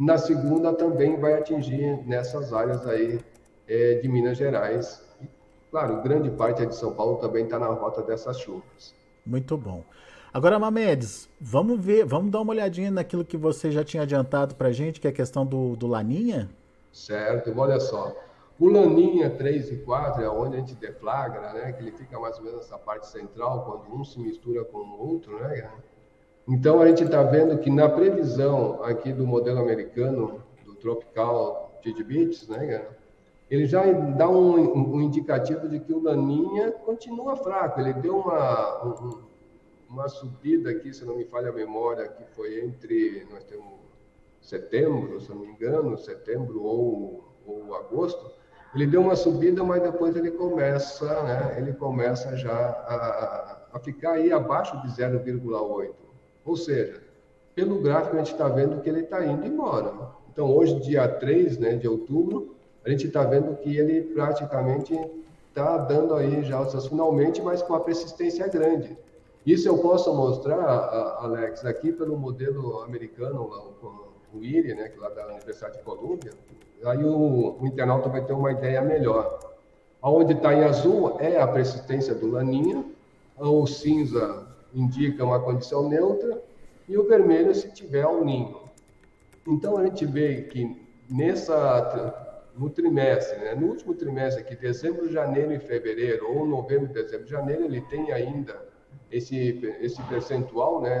Na 0.00 0.16
segunda 0.16 0.72
também 0.72 1.20
vai 1.20 1.34
atingir 1.34 2.02
nessas 2.06 2.54
áreas 2.54 2.86
aí 2.86 3.20
é, 3.68 3.96
de 3.96 4.08
Minas 4.08 4.38
Gerais. 4.38 5.06
E, 5.20 5.28
claro, 5.70 6.00
grande 6.00 6.30
parte 6.30 6.64
de 6.64 6.74
São 6.74 6.94
Paulo 6.94 7.18
também 7.18 7.44
está 7.44 7.58
na 7.58 7.66
rota 7.66 8.00
dessas 8.00 8.38
chuvas. 8.40 8.94
Muito 9.26 9.58
bom. 9.58 9.84
Agora, 10.32 10.58
Mamedes, 10.58 11.28
vamos 11.38 11.78
ver, 11.78 12.06
vamos 12.06 12.30
dar 12.30 12.40
uma 12.40 12.50
olhadinha 12.50 12.90
naquilo 12.90 13.26
que 13.26 13.36
você 13.36 13.70
já 13.70 13.84
tinha 13.84 14.04
adiantado 14.04 14.54
para 14.54 14.68
a 14.68 14.72
gente, 14.72 14.98
que 14.98 15.06
é 15.06 15.10
a 15.10 15.12
questão 15.12 15.44
do, 15.44 15.76
do 15.76 15.86
Laninha. 15.86 16.48
Certo, 16.90 17.52
olha 17.54 17.78
só. 17.78 18.16
O 18.58 18.70
Laninha 18.70 19.28
3 19.28 19.70
e 19.70 19.76
4 19.80 20.22
é 20.22 20.30
onde 20.30 20.56
a 20.56 20.60
gente 20.60 20.74
deflagra, 20.76 21.52
né? 21.52 21.72
Que 21.72 21.82
ele 21.82 21.92
fica 21.92 22.18
mais 22.18 22.38
ou 22.38 22.44
menos 22.44 22.60
nessa 22.60 22.78
parte 22.78 23.06
central, 23.06 23.66
quando 23.66 24.00
um 24.00 24.02
se 24.02 24.18
mistura 24.18 24.64
com 24.64 24.78
o 24.78 25.12
outro, 25.12 25.38
né? 25.40 25.70
Então 26.50 26.82
a 26.82 26.88
gente 26.88 27.04
está 27.04 27.22
vendo 27.22 27.56
que 27.58 27.70
na 27.70 27.88
previsão 27.88 28.82
aqui 28.82 29.12
do 29.12 29.24
modelo 29.24 29.60
americano, 29.60 30.42
do 30.66 30.74
Tropical 30.74 31.78
Tidbits, 31.80 32.48
né? 32.48 32.84
Ele 33.48 33.66
já 33.66 33.84
dá 33.92 34.28
um, 34.28 34.96
um, 34.96 35.00
indicativo 35.00 35.68
de 35.68 35.78
que 35.78 35.92
o 35.92 36.02
Laninha 36.02 36.72
continua 36.72 37.36
fraco. 37.36 37.80
Ele 37.80 37.92
deu 37.92 38.18
uma, 38.18 38.84
um, 38.84 39.22
uma 39.88 40.08
subida 40.08 40.70
aqui, 40.70 40.92
se 40.92 41.04
não 41.04 41.16
me 41.16 41.24
falha 41.24 41.50
a 41.50 41.52
memória, 41.52 42.08
que 42.08 42.24
foi 42.34 42.64
entre. 42.64 43.24
Nós 43.30 43.44
temos 43.44 43.66
setembro, 44.40 45.20
se 45.20 45.30
não 45.30 45.38
me 45.38 45.46
engano, 45.46 45.96
setembro 45.98 46.64
ou, 46.64 47.32
ou 47.46 47.76
agosto, 47.76 48.28
ele 48.74 48.88
deu 48.88 49.02
uma 49.02 49.14
subida, 49.14 49.62
mas 49.62 49.82
depois 49.82 50.16
ele 50.16 50.32
começa, 50.32 51.22
né, 51.22 51.56
ele 51.58 51.74
começa 51.74 52.36
já 52.36 52.52
a, 52.52 53.66
a 53.72 53.78
ficar 53.78 54.12
aí 54.12 54.32
abaixo 54.32 54.80
de 54.82 54.88
0,8. 54.88 56.09
Ou 56.50 56.56
seja, 56.56 57.00
pelo 57.54 57.80
gráfico 57.80 58.16
a 58.16 58.18
gente 58.18 58.32
está 58.32 58.48
vendo 58.48 58.80
que 58.82 58.88
ele 58.88 59.02
está 59.02 59.24
indo 59.24 59.46
embora. 59.46 59.92
Então, 60.32 60.52
hoje, 60.52 60.80
dia 60.80 61.06
3 61.06 61.58
né, 61.58 61.76
de 61.76 61.86
outubro, 61.86 62.56
a 62.84 62.90
gente 62.90 63.06
está 63.06 63.22
vendo 63.22 63.56
que 63.58 63.76
ele 63.76 64.02
praticamente 64.02 64.98
está 65.48 65.76
dando 65.76 66.12
aí 66.12 66.42
já 66.42 66.66
seus 66.66 66.88
finalmente, 66.88 67.40
mas 67.40 67.62
com 67.62 67.72
uma 67.72 67.78
persistência 67.78 68.48
grande. 68.48 68.98
Isso 69.46 69.68
eu 69.68 69.78
posso 69.78 70.12
mostrar, 70.12 70.60
Alex, 71.20 71.64
aqui 71.64 71.92
pelo 71.92 72.18
modelo 72.18 72.82
americano, 72.82 73.48
o 74.34 74.42
IRI, 74.42 74.74
né, 74.74 74.88
que 74.88 74.98
lá 74.98 75.08
da 75.10 75.28
Universidade 75.28 75.78
de 75.78 75.84
Colômbia, 75.84 76.32
aí 76.84 77.04
o, 77.04 77.56
o 77.60 77.64
internauta 77.64 78.08
vai 78.08 78.24
ter 78.24 78.32
uma 78.32 78.50
ideia 78.50 78.82
melhor. 78.82 79.38
Aonde 80.02 80.32
está 80.32 80.52
em 80.52 80.64
azul 80.64 81.16
é 81.20 81.40
a 81.40 81.46
persistência 81.46 82.12
do 82.12 82.28
laninha, 82.28 82.84
o 83.38 83.64
cinza 83.68 84.49
indica 84.74 85.24
uma 85.24 85.40
condição 85.40 85.88
neutra 85.88 86.42
e 86.88 86.96
o 86.96 87.06
vermelho 87.06 87.54
se 87.54 87.72
tiver 87.72 88.06
o 88.06 88.24
ninho. 88.24 88.60
Então 89.46 89.76
a 89.76 89.84
gente 89.84 90.04
vê 90.06 90.42
que 90.42 90.86
nessa 91.08 92.26
no 92.56 92.68
trimestre, 92.68 93.38
né, 93.38 93.54
no 93.54 93.68
último 93.68 93.94
trimestre 93.94 94.42
aqui, 94.42 94.56
dezembro, 94.56 95.08
janeiro 95.08 95.52
e 95.52 95.58
fevereiro, 95.60 96.28
ou 96.28 96.46
novembro, 96.46 96.92
dezembro, 96.92 97.26
janeiro, 97.26 97.64
ele 97.64 97.80
tem 97.82 98.12
ainda 98.12 98.60
esse 99.10 99.60
esse 99.80 100.02
percentual, 100.02 100.80
né, 100.82 101.00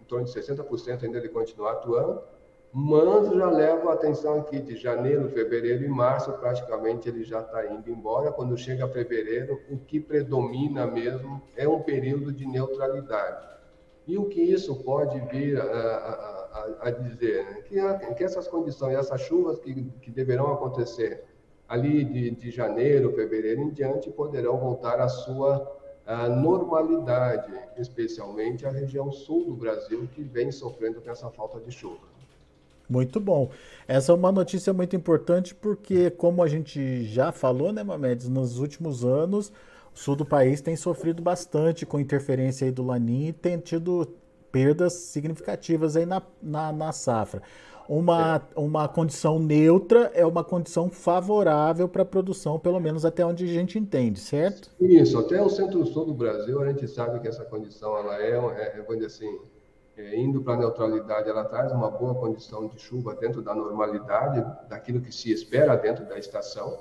em 0.00 0.04
torno 0.04 0.24
de 0.24 0.32
60% 0.32 1.04
ainda 1.04 1.20
de 1.20 1.28
continuar 1.28 1.72
atuando 1.72 2.22
mas 2.80 3.28
já 3.34 3.50
leva 3.50 3.90
a 3.90 3.94
atenção 3.94 4.38
aqui 4.38 4.60
de 4.60 4.76
janeiro, 4.76 5.28
fevereiro 5.30 5.84
e 5.84 5.88
março, 5.88 6.32
praticamente 6.34 7.08
ele 7.08 7.24
já 7.24 7.40
está 7.40 7.66
indo 7.66 7.90
embora. 7.90 8.30
Quando 8.30 8.56
chega 8.56 8.86
fevereiro, 8.86 9.60
o 9.68 9.76
que 9.78 9.98
predomina 9.98 10.86
mesmo 10.86 11.42
é 11.56 11.68
um 11.68 11.82
período 11.82 12.32
de 12.32 12.46
neutralidade. 12.46 13.48
E 14.06 14.16
o 14.16 14.26
que 14.26 14.40
isso 14.40 14.76
pode 14.84 15.18
vir 15.26 15.60
a, 15.60 15.64
a, 15.64 16.76
a 16.82 16.90
dizer? 16.92 17.46
Né? 17.46 17.62
Que, 17.62 18.14
que, 18.14 18.22
essas 18.22 18.46
condições, 18.46 18.94
essas 18.96 19.22
chuvas 19.22 19.58
que, 19.58 19.90
que 20.00 20.08
deverão 20.12 20.52
acontecer 20.52 21.24
ali 21.66 22.04
de, 22.04 22.30
de 22.30 22.48
janeiro, 22.52 23.12
fevereiro 23.12 23.60
em 23.60 23.70
diante, 23.70 24.08
poderão 24.08 24.56
voltar 24.56 25.00
à 25.00 25.08
sua 25.08 25.76
normalidade, 26.40 27.52
especialmente 27.76 28.64
a 28.64 28.70
região 28.70 29.10
sul 29.10 29.46
do 29.46 29.54
Brasil, 29.54 30.08
que 30.14 30.22
vem 30.22 30.52
sofrendo 30.52 31.00
com 31.00 31.10
essa 31.10 31.28
falta 31.28 31.58
de 31.58 31.72
chuva. 31.72 32.17
Muito 32.88 33.20
bom. 33.20 33.50
Essa 33.86 34.12
é 34.12 34.14
uma 34.14 34.32
notícia 34.32 34.72
muito 34.72 34.96
importante 34.96 35.54
porque, 35.54 36.10
como 36.10 36.42
a 36.42 36.48
gente 36.48 37.04
já 37.04 37.30
falou, 37.32 37.72
né, 37.72 37.82
Mamedes, 37.82 38.28
nos 38.28 38.58
últimos 38.58 39.04
anos, 39.04 39.52
sul 39.98 40.14
do 40.14 40.24
país 40.24 40.60
tem 40.60 40.76
sofrido 40.76 41.20
bastante 41.20 41.84
com 41.84 41.98
interferência 41.98 42.64
aí 42.64 42.70
do 42.70 42.84
Laninha 42.84 43.30
e 43.30 43.32
tem 43.32 43.58
tido 43.58 44.08
perdas 44.50 44.92
significativas 44.92 45.96
aí 45.96 46.06
na, 46.06 46.22
na, 46.40 46.72
na 46.72 46.92
safra. 46.92 47.42
Uma, 47.88 48.36
é. 48.54 48.60
uma 48.60 48.86
condição 48.86 49.38
neutra 49.38 50.10
é 50.14 50.24
uma 50.24 50.44
condição 50.44 50.90
favorável 50.90 51.88
para 51.88 52.02
a 52.02 52.04
produção, 52.04 52.58
pelo 52.58 52.78
menos 52.78 53.04
até 53.04 53.24
onde 53.24 53.44
a 53.44 53.48
gente 53.48 53.78
entende, 53.78 54.20
certo? 54.20 54.70
Isso, 54.78 55.18
até 55.18 55.42
o 55.42 55.48
centro-sul 55.48 56.04
do 56.04 56.14
Brasil, 56.14 56.60
a 56.60 56.68
gente 56.68 56.86
sabe 56.86 57.18
que 57.18 57.26
essa 57.26 57.44
condição 57.46 57.96
ela 57.96 58.22
é, 58.22 58.32
é, 58.32 58.84
é 58.86 59.04
assim, 59.06 59.38
é, 59.98 60.16
indo 60.16 60.40
para 60.40 60.54
a 60.54 60.56
neutralidade, 60.56 61.28
ela 61.28 61.44
traz 61.44 61.72
uma 61.72 61.90
boa 61.90 62.14
condição 62.14 62.68
de 62.68 62.78
chuva 62.78 63.14
dentro 63.16 63.42
da 63.42 63.54
normalidade, 63.54 64.44
daquilo 64.68 65.00
que 65.00 65.12
se 65.12 65.32
espera 65.32 65.76
dentro 65.76 66.06
da 66.06 66.16
estação. 66.16 66.78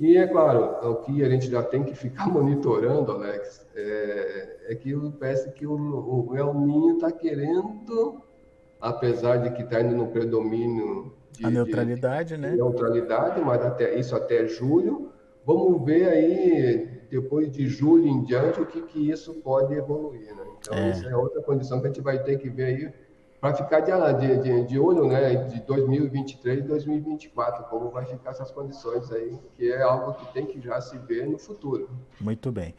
E 0.00 0.16
é 0.16 0.26
claro, 0.26 0.90
o 0.90 0.96
que 0.96 1.22
a 1.22 1.28
gente 1.28 1.50
já 1.50 1.62
tem 1.62 1.84
que 1.84 1.94
ficar 1.94 2.26
monitorando, 2.32 3.12
Alex, 3.12 3.66
é, 3.76 4.56
é 4.68 4.74
que 4.74 4.94
parece 5.20 5.50
que 5.52 5.66
o, 5.66 5.74
o 6.30 6.36
El 6.36 6.54
Ninho 6.54 6.96
está 6.96 7.12
querendo 7.12 8.22
apesar 8.80 9.38
de 9.38 9.50
que 9.50 9.62
está 9.62 9.80
indo 9.80 9.94
no 9.96 10.08
predomínio 10.08 11.12
de, 11.32 11.44
a 11.44 11.50
neutralidade, 11.50 12.34
de, 12.34 12.40
né? 12.40 12.50
De 12.50 12.56
neutralidade, 12.56 13.40
mas 13.40 13.60
até 13.64 13.98
isso 13.98 14.14
até 14.16 14.46
julho. 14.46 15.12
Vamos 15.44 15.84
ver 15.84 16.08
aí 16.08 16.97
depois 17.10 17.50
de 17.50 17.66
julho 17.66 18.06
em 18.06 18.22
diante 18.22 18.60
o 18.60 18.66
que 18.66 18.82
que 18.82 19.10
isso 19.10 19.34
pode 19.34 19.74
evoluir, 19.74 20.34
né? 20.34 20.44
Então 20.58 20.76
é. 20.76 20.90
isso 20.90 21.08
é 21.08 21.16
outra 21.16 21.42
condição 21.42 21.80
que 21.80 21.86
a 21.86 21.90
gente 21.90 22.00
vai 22.02 22.22
ter 22.22 22.38
que 22.38 22.48
ver 22.48 22.64
aí 22.64 22.92
para 23.40 23.54
ficar 23.54 23.80
de, 23.80 24.36
de, 24.38 24.64
de 24.66 24.78
olho, 24.78 25.06
né? 25.06 25.34
De 25.34 25.60
2023 25.60 26.58
e 26.58 26.62
2024 26.62 27.64
como 27.64 27.90
vai 27.90 28.04
ficar 28.04 28.30
essas 28.30 28.50
condições 28.50 29.10
aí, 29.12 29.38
que 29.56 29.70
é 29.70 29.82
algo 29.82 30.14
que 30.14 30.32
tem 30.32 30.46
que 30.46 30.60
já 30.60 30.80
se 30.80 30.98
ver 30.98 31.26
no 31.26 31.38
futuro. 31.38 31.88
Muito 32.20 32.50
bem. 32.50 32.74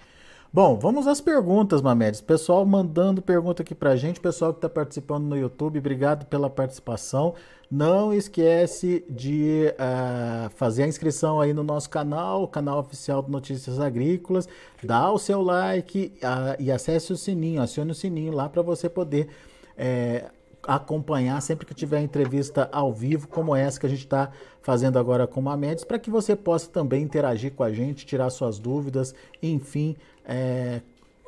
Bom, 0.52 0.80
vamos 0.80 1.06
às 1.06 1.22
perguntas, 1.22 1.80
Mamedes. 1.80 2.22
Pessoal 2.22 2.66
mandando 2.66 3.22
pergunta 3.22 3.62
aqui 3.62 3.76
pra 3.76 3.96
gente, 3.96 4.20
pessoal 4.20 4.52
que 4.52 4.58
está 4.58 4.68
participando 4.68 5.26
no 5.26 5.38
YouTube, 5.38 5.78
obrigado 5.78 6.26
pela 6.26 6.50
participação. 6.50 7.36
Não 7.70 8.12
esquece 8.12 9.06
de 9.08 9.72
uh, 9.76 10.50
fazer 10.50 10.86
a 10.86 10.88
inscrição 10.88 11.40
aí 11.40 11.54
no 11.54 11.62
nosso 11.62 11.88
canal, 11.88 12.42
o 12.42 12.48
canal 12.48 12.80
oficial 12.80 13.22
do 13.22 13.30
Notícias 13.30 13.80
Agrícolas, 13.80 14.50
dá 14.84 15.12
o 15.12 15.20
seu 15.20 15.40
like 15.40 16.14
uh, 16.16 16.60
e 16.60 16.72
acesse 16.72 17.14
o 17.14 17.16
sininho, 17.16 17.62
acione 17.62 17.92
o 17.92 17.96
sininho 17.96 18.34
lá 18.34 18.50
para 18.50 18.64
você 18.64 18.90
poder 18.90 19.30
uh, 19.78 20.32
acompanhar 20.64 21.40
sempre 21.42 21.66
que 21.66 21.74
tiver 21.74 22.02
entrevista 22.02 22.68
ao 22.72 22.92
vivo, 22.92 23.28
como 23.28 23.56
essa 23.56 23.80
que 23.80 23.86
a 23.86 23.90
gente 23.90 24.00
está 24.00 24.32
fazendo 24.62 25.00
agora 25.00 25.26
com 25.26 25.48
a 25.50 25.56
Mendes, 25.56 25.84
para 25.84 26.00
que 26.00 26.10
você 26.10 26.36
possa 26.36 26.70
também 26.70 27.04
interagir 27.04 27.54
com 27.54 27.64
a 27.64 27.72
gente, 27.72 28.06
tirar 28.06 28.30
suas 28.30 28.60
dúvidas, 28.60 29.14
enfim, 29.42 29.96
é, 30.30 30.82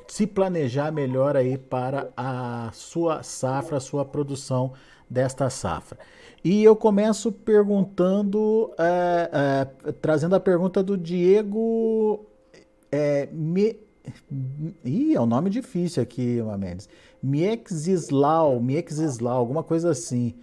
se 0.08 0.28
planejar 0.28 0.92
melhor 0.92 1.36
aí 1.36 1.58
para 1.58 2.10
a 2.16 2.70
sua 2.72 3.24
safra, 3.24 3.78
a 3.78 3.80
sua 3.80 4.06
produção 4.06 4.74
desta 5.10 5.50
safra. 5.50 5.98
E 6.44 6.64
eu 6.64 6.76
começo 6.76 7.32
perguntando, 7.32 8.72
é, 8.78 9.30
é, 9.88 9.92
trazendo 9.94 10.36
a 10.36 10.40
pergunta 10.40 10.84
do 10.84 10.98
Diego. 10.98 12.26
É, 12.92 13.28
me, 13.32 13.80
ih, 14.86 15.16
é 15.16 15.22
um 15.22 15.26
nome 15.26 15.50
difícil 15.50 16.04
aqui, 16.04 16.40
Mendes. 16.60 16.88
Miexislau, 17.24 18.60
Miexislau, 18.60 19.38
alguma 19.38 19.64
coisa 19.64 19.92
assim. 19.92 20.36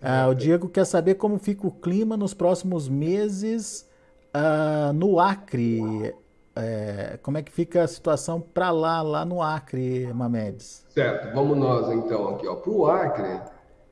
Ah, 0.00 0.26
o 0.28 0.34
Diego 0.34 0.68
quer 0.68 0.84
saber 0.84 1.14
como 1.14 1.38
fica 1.38 1.66
o 1.66 1.70
clima 1.70 2.16
nos 2.16 2.34
próximos 2.34 2.88
meses 2.88 3.88
ah, 4.34 4.90
no 4.94 5.20
Acre 5.20 6.12
é, 6.54 7.18
como 7.22 7.38
é 7.38 7.42
que 7.42 7.50
fica 7.50 7.82
a 7.82 7.88
situação 7.88 8.40
para 8.40 8.70
lá, 8.70 9.00
lá 9.00 9.24
no 9.24 9.42
Acre, 9.42 10.12
Mamedes? 10.12 10.84
Certo, 10.90 11.34
vamos 11.34 11.56
nós 11.56 11.90
então 11.90 12.28
aqui. 12.28 12.44
Para 12.44 12.70
o 12.70 12.86
Acre, 12.86 13.40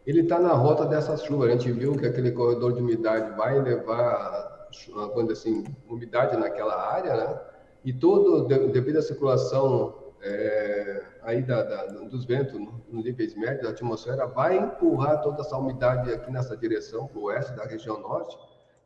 ele 0.06 0.20
está 0.20 0.38
na 0.38 0.52
rota 0.52 0.84
dessas 0.84 1.22
chuvas. 1.24 1.48
A 1.48 1.52
gente 1.52 1.72
viu 1.72 1.96
que 1.96 2.06
aquele 2.06 2.32
corredor 2.32 2.74
de 2.74 2.80
umidade 2.80 3.34
vai 3.36 3.58
levar, 3.58 4.68
quando 5.14 5.32
assim, 5.32 5.64
umidade 5.88 6.36
naquela 6.36 6.74
área, 6.92 7.16
né? 7.16 7.40
E 7.82 7.94
todo, 7.94 8.46
devido 8.46 8.98
à 8.98 9.02
circulação 9.02 9.94
é, 10.22 11.02
aí 11.22 11.42
da, 11.42 11.62
da, 11.62 11.86
dos 11.86 12.26
ventos 12.26 12.60
nos 12.90 13.04
níveis 13.04 13.34
médios 13.34 13.62
da 13.62 13.70
atmosfera, 13.70 14.26
vai 14.26 14.58
empurrar 14.58 15.22
toda 15.22 15.40
essa 15.40 15.56
umidade 15.56 16.12
aqui 16.12 16.30
nessa 16.30 16.54
direção, 16.54 17.06
para 17.06 17.18
o 17.18 17.22
oeste 17.24 17.56
da 17.56 17.64
região 17.64 17.98
norte. 18.00 18.36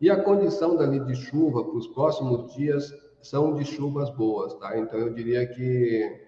E 0.00 0.10
a 0.10 0.22
condição 0.22 0.76
dali 0.76 1.00
de 1.00 1.16
chuva 1.16 1.64
para 1.64 1.76
os 1.76 1.88
próximos 1.88 2.54
dias 2.54 2.92
são 3.24 3.54
de 3.54 3.64
chuvas 3.64 4.10
boas, 4.10 4.54
tá? 4.54 4.78
Então 4.78 4.98
eu 4.98 5.12
diria 5.12 5.46
que 5.46 6.20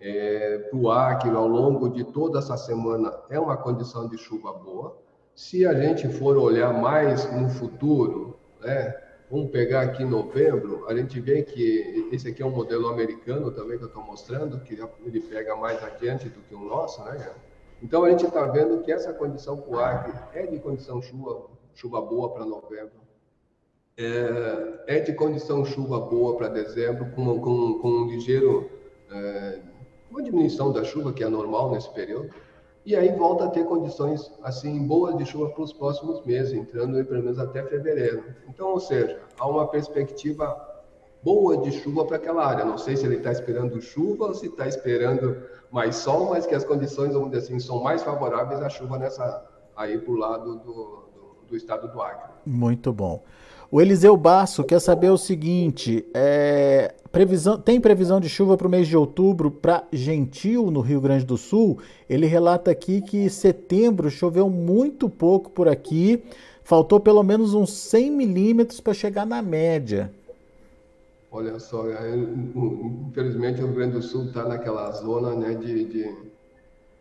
é, 0.00 0.58
para 0.58 0.78
o 0.78 0.90
Acre, 0.90 1.30
ao 1.30 1.46
longo 1.46 1.88
de 1.88 2.04
toda 2.04 2.40
essa 2.40 2.56
semana, 2.56 3.12
é 3.30 3.38
uma 3.38 3.56
condição 3.56 4.08
de 4.08 4.18
chuva 4.18 4.52
boa. 4.52 4.98
Se 5.34 5.64
a 5.64 5.72
gente 5.74 6.08
for 6.08 6.36
olhar 6.36 6.72
mais 6.72 7.30
no 7.32 7.48
futuro, 7.48 8.36
né? 8.60 8.94
Vamos 9.30 9.52
pegar 9.52 9.82
aqui 9.82 10.04
novembro, 10.04 10.84
a 10.88 10.96
gente 10.96 11.20
vê 11.20 11.44
que 11.44 12.08
esse 12.10 12.28
aqui 12.28 12.42
é 12.42 12.46
um 12.46 12.50
modelo 12.50 12.88
americano 12.88 13.52
também 13.52 13.78
que 13.78 13.84
eu 13.84 13.88
estou 13.88 14.02
mostrando, 14.02 14.58
que 14.58 14.76
ele 15.06 15.20
pega 15.20 15.54
mais 15.54 15.80
adiante 15.84 16.28
do 16.28 16.40
que 16.40 16.52
o 16.52 16.58
nosso, 16.58 17.00
né? 17.04 17.32
Então 17.80 18.02
a 18.02 18.10
gente 18.10 18.26
está 18.26 18.46
vendo 18.46 18.82
que 18.82 18.90
essa 18.90 19.12
condição 19.12 19.56
para 19.56 19.70
o 19.70 19.78
Acre 19.78 20.12
é 20.34 20.46
de 20.48 20.58
condição 20.58 21.00
chuva, 21.00 21.46
chuva 21.74 22.00
boa 22.00 22.30
para 22.30 22.44
novembro 22.44 22.99
é, 24.00 24.96
é 24.96 25.00
de 25.00 25.12
condição 25.12 25.64
chuva 25.64 26.00
boa 26.00 26.36
para 26.36 26.48
dezembro, 26.48 27.06
com, 27.14 27.38
com, 27.40 27.78
com 27.78 27.88
um 27.88 28.06
ligeiro, 28.06 28.70
é, 29.10 29.58
uma 30.10 30.22
diminuição 30.22 30.72
da 30.72 30.82
chuva, 30.82 31.12
que 31.12 31.22
é 31.22 31.28
normal 31.28 31.70
nesse 31.70 31.90
período, 31.90 32.30
e 32.84 32.96
aí 32.96 33.12
volta 33.12 33.44
a 33.44 33.50
ter 33.50 33.64
condições 33.64 34.32
assim 34.42 34.86
boas 34.86 35.16
de 35.18 35.26
chuva 35.26 35.50
para 35.50 35.62
os 35.62 35.72
próximos 35.72 36.24
meses, 36.24 36.54
entrando 36.54 37.04
pelo 37.04 37.22
menos 37.22 37.38
até 37.38 37.62
fevereiro. 37.62 38.24
Então, 38.48 38.68
ou 38.68 38.80
seja, 38.80 39.20
há 39.38 39.46
uma 39.46 39.68
perspectiva 39.68 40.56
boa 41.22 41.58
de 41.58 41.70
chuva 41.72 42.06
para 42.06 42.16
aquela 42.16 42.46
área. 42.46 42.64
Não 42.64 42.78
sei 42.78 42.96
se 42.96 43.04
ele 43.04 43.16
está 43.16 43.30
esperando 43.30 43.80
chuva 43.82 44.28
ou 44.28 44.34
se 44.34 44.46
está 44.46 44.66
esperando 44.66 45.42
mais 45.70 45.96
sol, 45.96 46.30
mas 46.30 46.46
que 46.46 46.54
as 46.54 46.64
condições, 46.64 47.12
vamos 47.12 47.30
dizer 47.30 47.44
assim, 47.44 47.60
são 47.60 47.82
mais 47.82 48.02
favoráveis 48.02 48.62
à 48.62 48.70
chuva 48.70 48.98
nessa 48.98 49.46
aí 49.76 49.98
para 49.98 50.12
o 50.12 50.16
lado 50.16 50.56
do, 50.56 50.64
do, 50.64 51.36
do 51.48 51.56
estado 51.56 51.86
do 51.92 52.00
Acre. 52.00 52.30
Muito 52.46 52.92
bom. 52.94 53.22
O 53.72 53.80
Eliseu 53.80 54.16
Basso 54.16 54.64
quer 54.64 54.80
saber 54.80 55.10
o 55.10 55.16
seguinte: 55.16 56.04
é, 56.12 56.92
previsão, 57.12 57.56
tem 57.56 57.80
previsão 57.80 58.18
de 58.18 58.28
chuva 58.28 58.56
para 58.56 58.66
o 58.66 58.70
mês 58.70 58.88
de 58.88 58.96
outubro 58.96 59.48
para 59.48 59.84
Gentil, 59.92 60.72
no 60.72 60.80
Rio 60.80 61.00
Grande 61.00 61.24
do 61.24 61.36
Sul? 61.36 61.78
Ele 62.08 62.26
relata 62.26 62.72
aqui 62.72 63.00
que 63.00 63.30
setembro 63.30 64.10
choveu 64.10 64.50
muito 64.50 65.08
pouco 65.08 65.50
por 65.50 65.68
aqui, 65.68 66.24
faltou 66.64 66.98
pelo 66.98 67.22
menos 67.22 67.54
uns 67.54 67.72
100 67.72 68.10
milímetros 68.10 68.80
para 68.80 68.92
chegar 68.92 69.24
na 69.24 69.40
média. 69.40 70.10
Olha 71.30 71.60
só, 71.60 71.88
é, 71.88 72.12
infelizmente 72.16 73.62
o 73.62 73.66
Rio 73.66 73.74
Grande 73.76 73.92
do 73.92 74.02
Sul 74.02 74.24
está 74.24 74.48
naquela 74.48 74.90
zona 74.90 75.36
né, 75.36 75.54
de, 75.54 75.84
de 75.84 76.12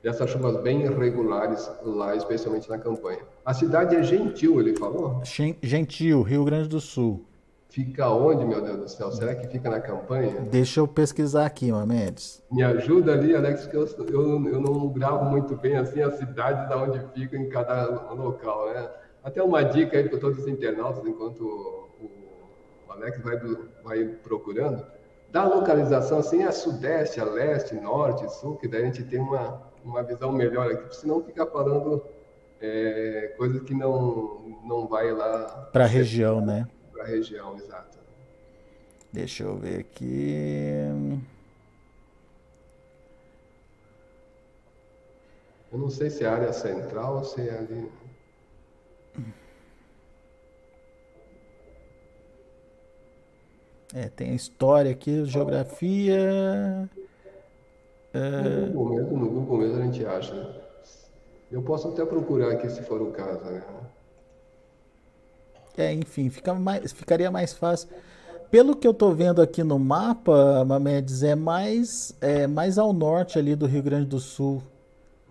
dessas 0.04 0.30
chuvas 0.30 0.62
bem 0.62 0.84
irregulares 0.84 1.68
lá, 1.84 2.16
especialmente 2.16 2.70
na 2.70 2.78
campanha. 2.78 3.22
A 3.50 3.54
cidade 3.56 3.96
é 3.96 4.04
Gentil, 4.04 4.60
ele 4.60 4.78
falou? 4.78 5.24
Gentil, 5.64 6.22
Rio 6.22 6.46
Grande 6.46 6.70
do 6.70 6.80
Sul. 6.80 7.26
Fica 7.68 8.08
onde, 8.08 8.46
meu 8.46 8.62
Deus 8.62 8.78
do 8.78 8.88
céu? 8.88 9.12
Será 9.12 9.34
que 9.34 9.48
fica 9.48 9.72
na 9.72 9.80
campanha? 9.80 10.42
Deixa 10.52 10.80
eu 10.80 10.88
pesquisar 10.88 11.48
aqui, 11.48 11.72
Mamedes. 11.72 12.44
Me 12.52 12.62
ajuda 12.62 13.12
ali, 13.12 13.36
Alex, 13.36 13.66
que 13.66 13.76
eu, 13.76 13.88
eu, 14.08 14.48
eu 14.50 14.62
não 14.62 14.90
gravo 14.90 15.26
muito 15.26 15.56
bem 15.56 15.78
assim 15.78 16.00
a 16.00 16.12
cidade 16.12 16.70
da 16.70 16.78
onde 16.78 17.02
fica 17.16 17.36
em 17.38 17.50
cada 17.50 17.86
local, 18.14 18.68
né? 18.72 18.88
Até 19.24 19.42
uma 19.42 19.64
dica 19.64 19.98
aí 19.98 20.08
para 20.08 20.20
todos 20.20 20.38
os 20.38 20.48
internautas, 20.48 21.04
enquanto 21.04 21.42
o, 21.42 22.06
o 22.88 22.92
Alex 22.92 23.20
vai, 23.24 23.40
vai 23.84 24.06
procurando. 24.22 24.86
Da 25.32 25.44
localização, 25.46 26.20
assim, 26.20 26.44
a 26.44 26.52
sudeste, 26.52 27.20
a 27.20 27.26
leste, 27.26 27.74
norte, 27.74 28.32
sul, 28.32 28.58
que 28.58 28.68
daí 28.68 28.84
a 28.84 28.86
gente 28.86 29.06
tem 29.06 29.20
uma, 29.20 29.60
uma 29.84 30.04
visão 30.04 30.32
melhor 30.32 30.72
aqui, 30.72 30.96
senão 30.96 31.24
fica 31.24 31.48
falando 31.48 32.04
é, 32.62 33.34
coisa 33.38 33.60
que 33.62 33.74
não, 33.74 34.60
não 34.66 34.88
vai 34.88 35.12
lá. 35.12 35.70
Para 35.72 35.86
a 35.86 35.88
região, 35.88 36.46
né? 36.46 36.68
Para 36.92 37.04
a 37.04 37.08
região, 37.08 37.56
exato. 37.58 37.98
Deixa 39.12 39.44
eu 39.44 39.58
ver 39.58 39.80
aqui. 39.80 40.34
Eu 45.72 45.78
não 45.78 45.90
sei 45.90 46.10
se 46.10 46.24
é 46.24 46.28
área 46.28 46.52
central 46.52 47.18
ou 47.18 47.24
se 47.24 47.48
é 47.48 47.58
ali. 47.58 47.92
É, 53.94 54.08
tem 54.10 54.32
a 54.32 54.36
história 54.36 54.92
aqui, 54.92 55.26
geografia. 55.26 56.90
No 58.14 58.74
Google 58.74 58.96
mesmo, 58.96 59.18
no 59.18 59.30
Google 59.30 59.58
mesmo 59.60 59.82
a 59.82 59.86
gente 59.86 60.06
acha. 60.06 60.69
Eu 61.52 61.62
posso 61.62 61.88
até 61.88 62.06
procurar 62.06 62.52
aqui 62.52 62.70
se 62.70 62.82
for 62.84 63.02
o 63.02 63.12
caso, 63.12 63.44
né? 63.46 63.64
É, 65.78 65.94
enfim, 65.94 66.30
fica 66.30 66.54
mais, 66.54 66.92
ficaria 66.92 67.32
mais 67.32 67.54
fácil 67.54 67.90
pelo 68.52 68.76
que 68.76 68.88
eu 68.88 68.92
estou 68.92 69.14
vendo 69.14 69.42
aqui 69.42 69.64
no 69.64 69.78
mapa, 69.78 70.66
Mamedes, 70.66 71.22
é 71.24 71.36
mais, 71.36 72.16
é 72.20 72.48
mais 72.48 72.78
ao 72.78 72.92
norte 72.92 73.38
ali 73.38 73.56
do 73.56 73.68
Rio 73.68 73.84
Grande 73.84 74.08
do 74.08 74.20
Sul. 74.20 74.64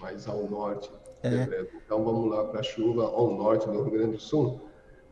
Mais 0.01 0.29
ao 0.29 0.45
norte. 0.45 0.91
É. 1.23 1.67
Então 1.85 2.05
vamos 2.05 2.31
lá 2.31 2.45
para 2.45 2.61
a 2.61 2.63
chuva 2.63 3.05
ao 3.05 3.35
norte 3.35 3.67
do 3.67 3.83
Rio 3.83 3.91
Grande 3.91 4.13
do 4.13 4.21
Sul. 4.21 4.61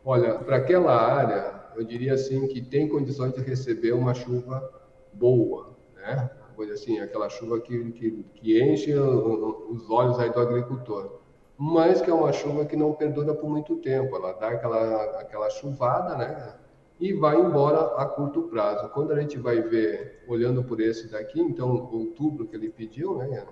Olha, 0.05 0.35
para 0.35 0.55
aquela 0.55 0.95
área, 0.95 1.53
eu 1.75 1.83
diria 1.83 2.13
assim 2.13 2.47
que 2.47 2.61
tem 2.61 2.87
condições 2.87 3.33
de 3.33 3.41
receber 3.41 3.91
uma 3.91 4.13
chuva 4.13 4.71
boa, 5.11 5.75
né? 5.95 6.29
Coisa 6.57 6.73
assim, 6.73 6.99
aquela 6.99 7.29
chuva 7.29 7.59
que, 7.59 7.91
que, 7.91 8.25
que 8.33 8.59
enche 8.59 8.91
os 8.91 9.87
olhos 9.91 10.17
aí 10.19 10.31
do 10.31 10.39
agricultor. 10.39 11.19
Mas 11.55 12.01
que 12.01 12.09
é 12.09 12.13
uma 12.13 12.33
chuva 12.33 12.65
que 12.65 12.75
não 12.75 12.93
perdura 12.93 13.35
por 13.35 13.47
muito 13.47 13.75
tempo. 13.75 14.15
Ela 14.15 14.33
dá 14.33 14.47
aquela, 14.47 15.19
aquela 15.21 15.51
chuvada, 15.51 16.17
né? 16.17 16.55
E 16.99 17.13
vai 17.13 17.39
embora 17.39 17.95
a 18.01 18.07
curto 18.07 18.41
prazo. 18.49 18.89
Quando 18.89 19.11
a 19.11 19.21
gente 19.21 19.37
vai 19.37 19.61
ver, 19.61 20.23
olhando 20.27 20.63
por 20.63 20.81
esse 20.81 21.07
daqui, 21.11 21.39
então, 21.39 21.91
outubro 21.93 22.47
que 22.47 22.55
ele 22.55 22.69
pediu, 22.69 23.15
né? 23.15 23.45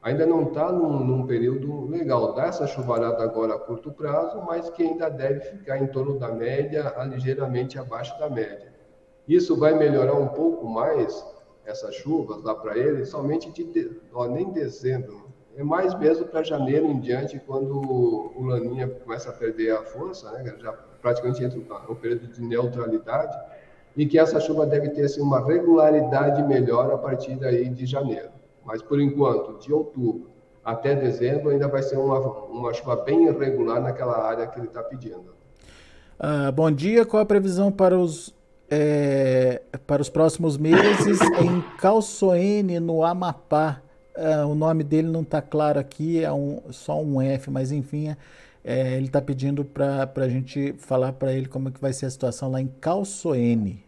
ainda 0.00 0.24
não 0.24 0.44
está 0.44 0.70
num, 0.70 1.04
num, 1.04 1.26
período 1.26 1.88
legal. 1.88 2.32
Dá 2.32 2.44
essa 2.44 2.68
chuvarada 2.68 3.24
agora 3.24 3.56
a 3.56 3.58
curto 3.58 3.90
prazo, 3.90 4.40
mas 4.46 4.70
que 4.70 4.84
ainda 4.84 5.10
deve 5.10 5.40
ficar 5.40 5.78
em 5.78 5.88
torno 5.88 6.16
da 6.16 6.28
média, 6.28 6.94
ligeiramente 7.08 7.76
abaixo 7.76 8.16
da 8.20 8.30
média. 8.30 8.72
Isso 9.26 9.56
vai 9.58 9.76
melhorar 9.76 10.14
um 10.14 10.28
pouco 10.28 10.64
mais 10.68 11.24
essas 11.64 11.94
chuvas 11.94 12.42
lá 12.42 12.54
para 12.54 12.76
ele, 12.76 13.04
somente 13.04 13.50
de, 13.50 13.64
de 13.64 14.00
ó, 14.12 14.26
nem 14.26 14.50
dezembro. 14.50 15.22
É 15.56 15.62
mais 15.62 15.94
mesmo 15.98 16.26
para 16.26 16.42
janeiro 16.42 16.86
em 16.86 16.98
diante, 16.98 17.38
quando 17.46 17.78
o 17.78 18.44
Laninha 18.44 18.88
começa 18.88 19.30
a 19.30 19.32
perder 19.32 19.72
a 19.72 19.82
força, 19.82 20.30
né? 20.32 20.54
já 20.58 20.72
praticamente 20.72 21.44
entra 21.44 21.58
no 21.88 21.94
período 21.96 22.28
de 22.28 22.40
neutralidade, 22.40 23.36
e 23.96 24.06
que 24.06 24.18
essa 24.18 24.40
chuva 24.40 24.64
deve 24.64 24.88
ter 24.90 25.04
assim, 25.04 25.20
uma 25.20 25.44
regularidade 25.44 26.42
melhor 26.44 26.90
a 26.90 26.96
partir 26.96 27.36
daí 27.36 27.68
de 27.68 27.84
janeiro. 27.84 28.30
Mas, 28.64 28.80
por 28.80 29.00
enquanto, 29.00 29.58
de 29.58 29.72
outubro 29.72 30.30
até 30.64 30.94
dezembro, 30.94 31.50
ainda 31.50 31.68
vai 31.68 31.82
ser 31.82 31.98
uma, 31.98 32.18
uma 32.18 32.72
chuva 32.72 32.96
bem 32.96 33.26
irregular 33.26 33.80
naquela 33.82 34.24
área 34.24 34.46
que 34.46 34.58
ele 34.58 34.68
está 34.68 34.82
pedindo. 34.82 35.34
Ah, 36.18 36.52
bom 36.52 36.70
dia, 36.70 37.04
qual 37.04 37.22
a 37.22 37.26
previsão 37.26 37.70
para 37.70 37.98
os, 37.98 38.34
é, 38.74 39.60
para 39.86 40.00
os 40.00 40.08
próximos 40.08 40.56
meses 40.56 41.20
em 41.20 41.60
Calçoene, 41.76 42.80
no 42.80 43.04
Amapá? 43.04 43.82
Ah, 44.16 44.46
o 44.46 44.54
nome 44.54 44.82
dele 44.82 45.08
não 45.08 45.20
está 45.20 45.42
claro 45.42 45.78
aqui, 45.78 46.24
é 46.24 46.32
um, 46.32 46.62
só 46.70 46.98
um 47.02 47.20
F, 47.20 47.50
mas 47.50 47.70
enfim, 47.70 48.16
é, 48.64 48.96
ele 48.96 49.06
está 49.06 49.20
pedindo 49.20 49.62
para 49.62 50.10
a 50.16 50.28
gente 50.28 50.72
falar 50.78 51.12
para 51.12 51.34
ele 51.34 51.46
como 51.46 51.68
é 51.68 51.72
que 51.72 51.80
vai 51.82 51.92
ser 51.92 52.06
a 52.06 52.10
situação 52.10 52.50
lá 52.50 52.62
em 52.62 52.66
Calçoene. 52.66 53.84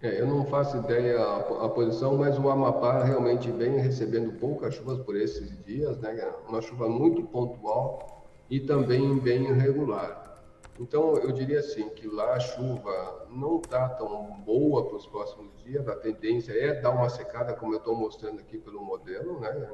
É, 0.00 0.20
eu 0.20 0.26
não 0.28 0.44
faço 0.44 0.76
ideia 0.76 1.18
a, 1.18 1.64
a, 1.64 1.68
posição, 1.68 2.16
mas 2.16 2.38
o 2.38 2.48
Amapá 2.48 3.02
realmente 3.02 3.50
vem 3.50 3.76
recebendo 3.80 4.38
poucas 4.38 4.74
chuvas 4.74 5.00
por 5.00 5.16
esses 5.16 5.52
dias, 5.64 5.98
né? 5.98 6.30
Uma 6.48 6.62
chuva 6.62 6.88
muito 6.88 7.22
pontual 7.22 8.24
e 8.48 8.60
também 8.60 9.18
bem 9.18 9.48
irregular. 9.48 10.25
Então, 10.78 11.16
eu 11.16 11.32
diria 11.32 11.60
assim 11.60 11.88
que 11.90 12.06
lá 12.06 12.34
a 12.34 12.40
chuva 12.40 13.26
não 13.30 13.56
está 13.56 13.88
tão 13.88 14.40
boa 14.44 14.86
para 14.86 14.96
os 14.96 15.06
próximos 15.06 15.56
dias. 15.64 15.86
A 15.88 15.96
tendência 15.96 16.52
é 16.52 16.80
dar 16.80 16.90
uma 16.90 17.08
secada, 17.08 17.54
como 17.54 17.74
eu 17.74 17.78
estou 17.78 17.96
mostrando 17.96 18.40
aqui 18.40 18.58
pelo 18.58 18.82
modelo, 18.82 19.40
né? 19.40 19.70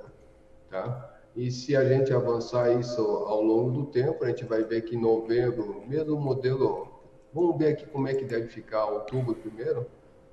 Tá? 0.70 1.20
E 1.34 1.50
se 1.50 1.74
a 1.76 1.84
gente 1.84 2.12
avançar 2.12 2.70
isso 2.78 3.00
ao 3.00 3.42
longo 3.42 3.70
do 3.70 3.86
tempo, 3.86 4.24
a 4.24 4.28
gente 4.28 4.44
vai 4.44 4.62
ver 4.62 4.82
que 4.82 4.94
em 4.94 5.00
novembro, 5.00 5.82
mesmo 5.86 6.16
modelo, 6.20 6.88
vamos 7.32 7.58
ver 7.58 7.72
aqui 7.72 7.86
como 7.86 8.06
é 8.06 8.14
que 8.14 8.24
deve 8.24 8.48
ficar 8.48 8.84
outubro 8.86 9.34
primeiro 9.34 9.86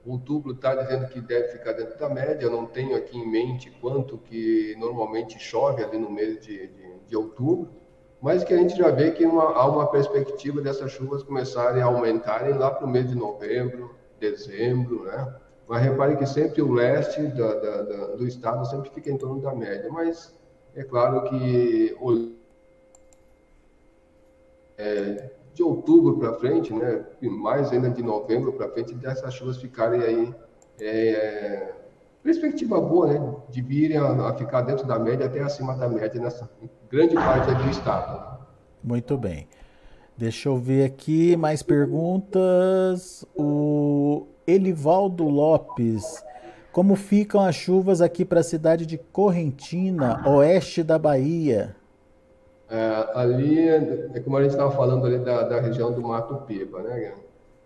outubro 0.05 0.53
está 0.53 0.75
dizendo 0.75 1.07
que 1.07 1.21
deve 1.21 1.49
ficar 1.49 1.73
dentro 1.73 1.97
da 1.97 2.09
média, 2.09 2.45
eu 2.45 2.51
não 2.51 2.65
tenho 2.65 2.95
aqui 2.95 3.17
em 3.17 3.29
mente 3.29 3.69
quanto 3.81 4.17
que 4.17 4.75
normalmente 4.77 5.37
chove 5.39 5.83
ali 5.83 5.97
no 5.97 6.09
mês 6.09 6.39
de, 6.39 6.67
de, 6.67 6.99
de 7.07 7.15
outubro, 7.15 7.69
mas 8.21 8.43
que 8.43 8.53
a 8.53 8.57
gente 8.57 8.77
já 8.77 8.89
vê 8.91 9.11
que 9.11 9.25
uma, 9.25 9.43
há 9.43 9.65
uma 9.67 9.87
perspectiva 9.87 10.61
dessas 10.61 10.91
chuvas 10.91 11.23
começarem 11.23 11.81
a 11.81 11.85
aumentarem 11.85 12.53
lá 12.57 12.69
para 12.71 12.85
o 12.85 12.89
mês 12.89 13.07
de 13.07 13.15
novembro, 13.15 13.95
dezembro, 14.19 15.03
né? 15.05 15.35
Mas 15.67 15.83
repare 15.83 16.17
que 16.17 16.25
sempre 16.25 16.61
o 16.61 16.71
leste 16.71 17.21
da, 17.27 17.53
da, 17.53 17.81
da, 17.83 18.05
do 18.15 18.27
estado 18.27 18.65
sempre 18.65 18.89
fica 18.89 19.09
em 19.09 19.17
torno 19.17 19.39
da 19.39 19.53
média, 19.53 19.89
mas 19.91 20.35
é 20.75 20.83
claro 20.83 21.23
que 21.23 21.95
o, 22.01 22.33
é, 24.77 25.29
de 25.53 25.63
outubro 25.63 26.17
para 26.17 26.33
frente, 26.33 26.73
né, 26.73 27.05
mais 27.21 27.71
ainda 27.71 27.89
de 27.89 28.01
novembro 28.01 28.53
para 28.53 28.69
frente, 28.69 28.95
dessas 28.95 29.33
chuvas 29.33 29.57
ficarem 29.57 30.01
aí. 30.01 30.35
É, 30.79 31.73
perspectiva 32.23 32.79
boa, 32.79 33.07
né, 33.07 33.35
de 33.49 33.61
virem 33.61 33.97
a, 33.97 34.29
a, 34.29 34.33
ficar 34.33 34.61
dentro 34.61 34.85
da 34.85 34.99
média 34.99 35.25
até 35.25 35.41
acima 35.41 35.75
da 35.75 35.87
média 35.87 36.21
nessa 36.21 36.49
grande 36.89 37.15
parte 37.15 37.53
do 37.53 37.69
estado. 37.69 38.39
Muito 38.83 39.17
bem. 39.17 39.47
Deixa 40.17 40.49
eu 40.49 40.57
ver 40.57 40.83
aqui 40.83 41.37
mais 41.37 41.63
perguntas. 41.63 43.25
O 43.35 44.27
Elivaldo 44.45 45.23
Lopes. 45.25 46.23
Como 46.71 46.95
ficam 46.95 47.41
as 47.41 47.55
chuvas 47.55 48.01
aqui 48.01 48.23
para 48.23 48.41
a 48.41 48.43
cidade 48.43 48.85
de 48.85 48.97
Correntina, 48.97 50.21
oeste 50.27 50.83
da 50.83 50.99
Bahia? 50.99 51.75
É, 52.69 53.07
ali, 53.15 53.67
é 53.67 54.19
como 54.23 54.37
a 54.37 54.43
gente 54.43 54.51
estava 54.51 54.69
falando 54.71 55.05
ali 55.05 55.17
da, 55.19 55.43
da 55.43 55.59
região 55.59 55.91
do 55.91 56.01
Mato 56.01 56.35
Piba, 56.45 56.83
né? 56.83 57.13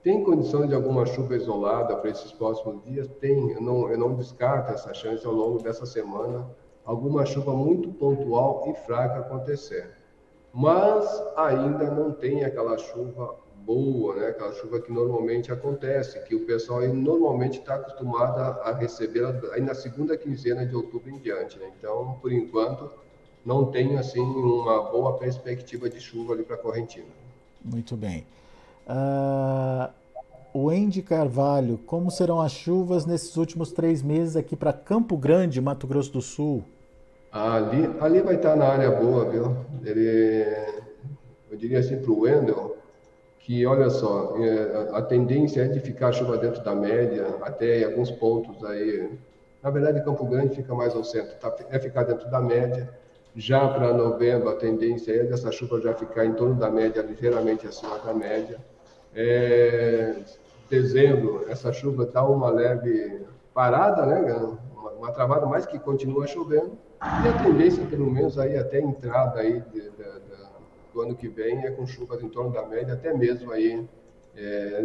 Tem 0.03 0.21
condições 0.21 0.67
de 0.67 0.75
alguma 0.75 1.05
chuva 1.05 1.33
isolada 1.33 1.95
para 1.95 2.09
esses 2.09 2.33
próximos 2.33 2.83
dias? 2.83 3.07
Tem, 3.21 3.51
eu 3.51 3.61
não, 3.61 3.89
eu 3.89 3.97
não 3.97 4.13
descarto 4.15 4.73
essa 4.73 4.93
chance 4.93 5.25
ao 5.25 5.31
longo 5.31 5.63
dessa 5.63 5.85
semana, 5.85 6.45
alguma 6.83 7.25
chuva 7.25 7.55
muito 7.55 7.89
pontual 7.93 8.65
e 8.67 8.73
fraca 8.85 9.19
acontecer. 9.19 9.91
Mas 10.53 11.05
ainda 11.37 11.89
não 11.89 12.11
tem 12.11 12.43
aquela 12.43 12.77
chuva 12.77 13.35
boa, 13.65 14.15
né? 14.15 14.27
aquela 14.27 14.51
chuva 14.53 14.81
que 14.81 14.91
normalmente 14.91 15.53
acontece, 15.53 16.21
que 16.25 16.35
o 16.35 16.45
pessoal 16.45 16.81
normalmente 16.81 17.59
está 17.59 17.75
acostumado 17.75 18.39
a 18.39 18.73
receber 18.73 19.23
aí 19.53 19.61
na 19.61 19.73
segunda 19.73 20.17
quinzena 20.17 20.65
de 20.65 20.75
outubro 20.75 21.09
em 21.09 21.17
diante. 21.19 21.57
Né? 21.57 21.71
Então, 21.79 22.19
por 22.21 22.33
enquanto, 22.33 22.91
não 23.45 23.71
tenho 23.71 23.97
assim 23.97 24.19
uma 24.19 24.83
boa 24.91 25.17
perspectiva 25.17 25.89
de 25.89 26.01
chuva 26.01 26.33
ali 26.33 26.43
para 26.43 26.57
Correntina. 26.57 27.07
Muito 27.63 27.95
bem. 27.95 28.25
Uh, 28.87 29.89
o 30.53 30.69
Andy 30.69 31.01
Carvalho, 31.01 31.79
como 31.85 32.11
serão 32.11 32.39
as 32.39 32.51
chuvas 32.51 33.05
nesses 33.05 33.35
últimos 33.37 33.71
três 33.71 34.03
meses 34.03 34.35
aqui 34.35 34.55
para 34.55 34.71
Campo 34.73 35.17
Grande, 35.17 35.59
Mato 35.61 35.87
Grosso 35.87 36.13
do 36.13 36.21
Sul? 36.21 36.63
Ali, 37.31 37.89
ali 37.99 38.21
vai 38.21 38.35
estar 38.35 38.55
na 38.55 38.65
área 38.65 38.91
boa, 38.91 39.29
viu? 39.29 39.55
Ele, 39.83 40.45
eu 41.49 41.57
diria 41.57 41.79
assim 41.79 41.97
para 41.97 42.11
o 42.11 42.21
Wendel, 42.21 42.77
que 43.39 43.65
olha 43.65 43.89
só, 43.89 44.35
é, 44.37 44.89
a 44.93 45.01
tendência 45.01 45.61
é 45.61 45.67
de 45.67 45.79
ficar 45.79 46.09
a 46.09 46.11
chuva 46.11 46.37
dentro 46.37 46.63
da 46.63 46.75
média, 46.75 47.27
até 47.41 47.79
em 47.79 47.85
alguns 47.85 48.11
pontos 48.11 48.63
aí. 48.63 49.09
Na 49.63 49.69
verdade, 49.71 50.03
Campo 50.03 50.25
Grande 50.25 50.55
fica 50.55 50.75
mais 50.75 50.93
ao 50.93 51.03
centro, 51.03 51.35
tá? 51.39 51.55
é 51.69 51.79
ficar 51.79 52.03
dentro 52.03 52.29
da 52.29 52.39
média 52.39 52.87
já 53.35 53.67
para 53.67 53.93
novembro, 53.93 54.49
a 54.49 54.55
tendência 54.55 55.11
é 55.11 55.23
dessa 55.23 55.51
chuva 55.51 55.81
já 55.81 55.93
ficar 55.93 56.25
em 56.25 56.33
torno 56.33 56.55
da 56.55 56.69
média, 56.69 57.01
ligeiramente 57.01 57.65
acima 57.65 57.97
da 57.99 58.13
média. 58.13 58.59
É, 59.15 60.15
dezembro, 60.69 61.45
essa 61.47 61.71
chuva 61.71 62.04
está 62.04 62.23
uma 62.23 62.49
leve 62.49 63.21
parada, 63.54 64.06
né? 64.06 64.34
Uma, 64.76 64.91
uma, 64.91 65.12
travada, 65.12 65.45
mas 65.45 65.65
que 65.65 65.78
continua 65.78 66.26
chovendo. 66.26 66.78
E 67.02 67.28
a 67.28 67.43
tendência, 67.43 67.86
pelo 67.86 68.10
menos, 68.10 68.39
aí 68.39 68.58
até 68.58 68.78
a 68.78 68.82
entrada 68.82 69.39
aí 69.39 69.62
de, 69.71 69.82
de, 69.82 69.89
de, 69.89 70.43
do 70.93 71.02
ano 71.02 71.15
que 71.15 71.28
vem 71.28 71.65
é 71.65 71.71
com 71.71 71.86
chuvas 71.86 72.21
em 72.23 72.30
torno 72.30 72.52
da 72.52 72.65
média, 72.65 72.93
até 72.93 73.13
mesmo 73.13 73.52
aí 73.52 73.88
é, 74.36 74.84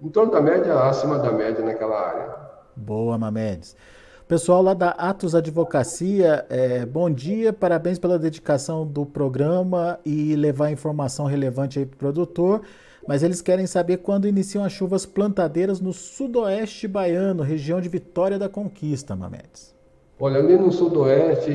em 0.00 0.08
torno 0.08 0.32
da 0.32 0.40
média, 0.40 0.74
acima 0.80 1.18
da 1.18 1.32
média 1.32 1.64
naquela 1.64 2.00
área. 2.00 2.36
Boa, 2.76 3.18
Mamedes. 3.18 3.76
Pessoal 4.26 4.62
lá 4.62 4.74
da 4.74 4.90
Atos 4.90 5.34
Advocacia, 5.34 6.46
é, 6.48 6.86
bom 6.86 7.10
dia, 7.10 7.52
parabéns 7.52 7.98
pela 7.98 8.16
dedicação 8.16 8.86
do 8.86 9.04
programa 9.04 9.98
e 10.04 10.36
levar 10.36 10.70
informação 10.70 11.26
relevante 11.26 11.80
aí 11.80 11.84
para 11.84 11.96
o 11.96 11.98
produtor. 11.98 12.62
Mas 13.06 13.22
eles 13.22 13.40
querem 13.40 13.66
saber 13.66 13.98
quando 13.98 14.28
iniciam 14.28 14.64
as 14.64 14.72
chuvas 14.72 15.06
plantadeiras 15.06 15.80
no 15.80 15.92
sudoeste 15.92 16.86
baiano, 16.86 17.42
região 17.42 17.80
de 17.80 17.88
Vitória 17.88 18.38
da 18.38 18.48
Conquista, 18.48 19.16
Mamedes. 19.16 19.74
Olha, 20.22 20.38
ali 20.38 20.54
no 20.54 20.70
sudoeste 20.70 21.50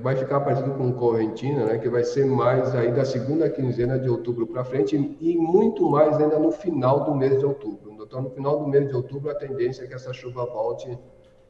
vai 0.00 0.14
ficar 0.14 0.38
parecido 0.40 0.70
com 0.74 0.92
Correntina, 0.92 1.64
né, 1.64 1.78
que 1.78 1.88
vai 1.88 2.04
ser 2.04 2.24
mais 2.24 2.72
aí 2.76 2.92
da 2.92 3.04
segunda 3.04 3.50
quinzena 3.50 3.98
de 3.98 4.08
outubro 4.08 4.46
para 4.46 4.64
frente 4.64 4.96
e 5.20 5.36
muito 5.36 5.90
mais 5.90 6.16
ainda 6.16 6.38
no 6.38 6.52
final 6.52 7.04
do 7.04 7.12
mês 7.12 7.36
de 7.40 7.44
outubro. 7.44 7.96
Então, 8.00 8.22
no 8.22 8.30
final 8.30 8.60
do 8.60 8.68
mês 8.68 8.88
de 8.88 8.94
outubro, 8.94 9.30
a 9.32 9.34
tendência 9.34 9.82
é 9.82 9.88
que 9.88 9.94
essa 9.94 10.12
chuva 10.12 10.46
volte 10.46 10.96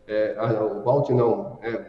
é, 0.08 0.36
o 0.62 0.82
Balt 0.82 1.10
não, 1.10 1.58
é, 1.62 1.84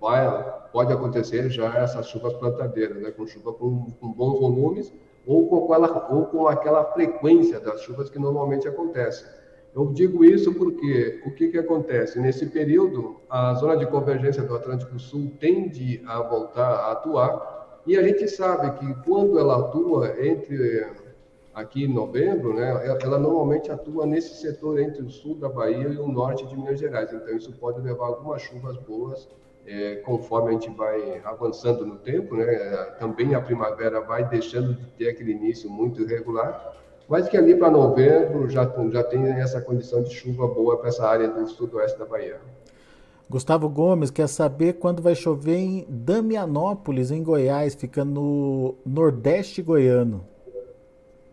vai, 0.00 0.68
pode 0.70 0.92
acontecer 0.92 1.50
já 1.50 1.78
essas 1.78 2.06
chuvas 2.06 2.34
plantadeiras, 2.34 3.02
né, 3.02 3.10
com 3.10 3.26
chuva 3.26 3.52
com, 3.52 3.90
com 4.00 4.12
bons 4.12 4.38
volumes, 4.38 4.92
ou 5.28 5.46
com 5.46 5.64
aquela, 5.64 6.08
ou 6.10 6.24
com 6.24 6.48
aquela 6.48 6.84
frequência 6.86 7.60
das 7.60 7.82
chuvas 7.82 8.08
que 8.08 8.18
normalmente 8.18 8.66
acontecem. 8.66 9.28
Eu 9.74 9.92
digo 9.92 10.24
isso 10.24 10.54
porque 10.54 11.22
o 11.26 11.30
que, 11.32 11.48
que 11.48 11.58
acontece? 11.58 12.18
Nesse 12.18 12.46
período, 12.46 13.16
a 13.28 13.52
zona 13.54 13.76
de 13.76 13.86
convergência 13.86 14.42
do 14.42 14.56
Atlântico 14.56 14.98
Sul 14.98 15.30
tende 15.38 16.02
a 16.06 16.22
voltar 16.22 16.66
a 16.66 16.92
atuar, 16.92 17.82
e 17.86 17.96
a 17.96 18.02
gente 18.02 18.26
sabe 18.26 18.78
que 18.78 18.94
quando 19.04 19.38
ela 19.38 19.60
atua 19.60 20.14
entre 20.18 20.86
aqui 21.54 21.84
em 21.84 21.92
novembro, 21.92 22.54
né, 22.54 22.98
ela 23.02 23.18
normalmente 23.18 23.70
atua 23.70 24.06
nesse 24.06 24.40
setor 24.40 24.80
entre 24.80 25.02
o 25.02 25.10
sul 25.10 25.34
da 25.34 25.48
Bahia 25.48 25.88
e 25.88 25.98
o 25.98 26.08
norte 26.08 26.46
de 26.46 26.56
Minas 26.56 26.80
Gerais. 26.80 27.12
Então, 27.12 27.36
isso 27.36 27.52
pode 27.52 27.80
levar 27.80 28.06
algumas 28.06 28.40
chuvas 28.40 28.76
boas 28.78 29.28
é, 29.68 29.96
conforme 29.96 30.48
a 30.48 30.52
gente 30.52 30.70
vai 30.70 31.20
avançando 31.24 31.84
no 31.84 31.96
tempo. 31.96 32.34
Né, 32.34 32.46
também 32.98 33.34
a 33.34 33.40
primavera 33.40 34.00
vai 34.00 34.26
deixando 34.26 34.74
de 34.74 34.86
ter 34.92 35.10
aquele 35.10 35.32
início 35.32 35.70
muito 35.70 36.00
irregular, 36.02 36.74
mas 37.08 37.28
que 37.28 37.36
ali 37.36 37.54
para 37.54 37.70
novembro 37.70 38.48
já, 38.48 38.64
já 38.90 39.04
tem 39.04 39.24
essa 39.24 39.60
condição 39.60 40.02
de 40.02 40.10
chuva 40.10 40.46
boa 40.46 40.78
para 40.78 40.88
essa 40.88 41.06
área 41.06 41.28
do 41.28 41.46
sudoeste 41.46 41.98
da 41.98 42.06
Bahia. 42.06 42.40
Gustavo 43.30 43.68
Gomes 43.68 44.10
quer 44.10 44.26
saber 44.26 44.74
quando 44.74 45.02
vai 45.02 45.14
chover 45.14 45.56
em 45.56 45.86
Damianópolis, 45.86 47.10
em 47.10 47.22
Goiás, 47.22 47.74
fica 47.74 48.02
no 48.02 48.74
nordeste 48.86 49.60
goiano. 49.60 50.24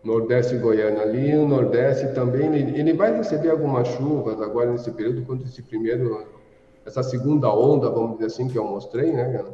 Nordeste 0.04 0.56
goiano 0.58 1.00
ali, 1.00 1.34
o 1.34 1.48
Nordeste 1.48 2.14
também, 2.14 2.54
ele, 2.54 2.78
ele 2.78 2.92
vai 2.92 3.16
receber 3.16 3.50
algumas 3.50 3.88
chuvas 3.88 4.40
agora 4.40 4.70
nesse 4.70 4.90
período, 4.92 5.24
quando 5.24 5.42
esse 5.44 5.62
primeiro, 5.62 6.22
essa 6.86 7.02
segunda 7.02 7.52
onda, 7.52 7.90
vamos 7.90 8.12
dizer 8.12 8.26
assim, 8.26 8.48
que 8.48 8.56
eu 8.56 8.64
mostrei, 8.64 9.12
né, 9.12 9.44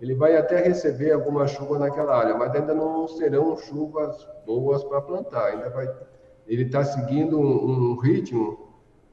ele 0.00 0.14
vai 0.14 0.36
até 0.36 0.60
receber 0.60 1.12
alguma 1.12 1.46
chuva 1.46 1.78
naquela 1.78 2.16
área, 2.16 2.36
mas 2.36 2.54
ainda 2.54 2.74
não 2.74 3.06
serão 3.06 3.56
chuvas 3.56 4.26
boas 4.44 4.82
para 4.82 5.00
plantar, 5.00 5.46
ainda 5.46 5.70
vai, 5.70 5.88
ele 6.46 6.64
está 6.64 6.82
seguindo 6.82 7.38
um, 7.38 7.92
um 7.92 7.96
ritmo 7.98 8.58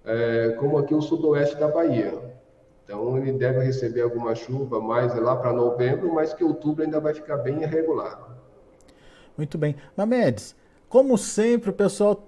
é, 0.04 0.56
como 0.60 0.78
aqui 0.78 0.96
o 0.96 1.02
sudoeste 1.02 1.56
da 1.58 1.68
Bahia. 1.68 2.14
Então 2.84 3.18
ele 3.18 3.34
deve 3.34 3.60
receber 3.60 4.02
alguma 4.02 4.34
chuva 4.34 4.80
mais 4.80 5.14
lá 5.16 5.36
para 5.36 5.52
novembro, 5.52 6.14
mas 6.14 6.34
que 6.34 6.44
outubro 6.44 6.86
ainda 6.86 7.02
vai 7.02 7.14
ficar 7.14 7.36
bem 7.38 7.62
irregular. 7.62 8.38
Muito 9.38 9.58
bem. 9.58 9.76
Mamedes, 9.96 10.56
como 10.88 11.18
sempre, 11.18 11.70
o 11.70 11.74
pessoal 11.74 12.26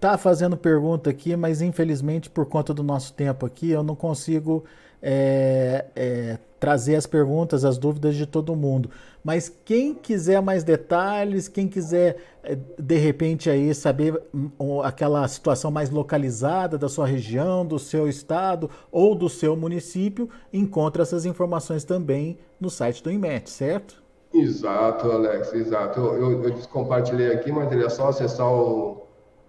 tá 0.00 0.16
fazendo 0.16 0.56
pergunta 0.56 1.10
aqui, 1.10 1.36
mas 1.36 1.60
infelizmente 1.60 2.30
por 2.30 2.46
conta 2.46 2.72
do 2.72 2.82
nosso 2.82 3.12
tempo 3.12 3.44
aqui, 3.44 3.70
eu 3.70 3.82
não 3.82 3.94
consigo 3.94 4.64
é, 5.02 5.86
é, 5.94 6.38
trazer 6.58 6.96
as 6.96 7.06
perguntas, 7.06 7.64
as 7.64 7.78
dúvidas 7.78 8.16
de 8.16 8.26
todo 8.26 8.54
mundo. 8.56 8.90
Mas 9.22 9.48
quem 9.64 9.94
quiser 9.94 10.40
mais 10.40 10.64
detalhes, 10.64 11.48
quem 11.48 11.68
quiser 11.68 12.16
é, 12.42 12.56
de 12.78 12.96
repente 12.96 13.50
aí 13.50 13.74
saber 13.74 14.20
hum, 14.34 14.80
aquela 14.82 15.26
situação 15.28 15.70
mais 15.70 15.90
localizada 15.90 16.78
da 16.78 16.88
sua 16.88 17.06
região, 17.06 17.64
do 17.64 17.78
seu 17.78 18.08
estado 18.08 18.70
ou 18.90 19.14
do 19.14 19.28
seu 19.28 19.56
município, 19.56 20.28
encontra 20.52 21.02
essas 21.02 21.26
informações 21.26 21.84
também 21.84 22.38
no 22.60 22.70
site 22.70 23.02
do 23.02 23.10
IMET, 23.10 23.50
certo? 23.50 24.02
Exato, 24.32 25.10
Alex, 25.10 25.52
exato. 25.52 26.00
Eu, 26.00 26.32
eu, 26.32 26.44
eu 26.44 26.50
descompartilhei 26.50 27.32
aqui, 27.32 27.50
mas 27.50 27.72
é 27.72 27.88
só 27.88 28.08
acessar 28.08 28.50
o, 28.50 29.02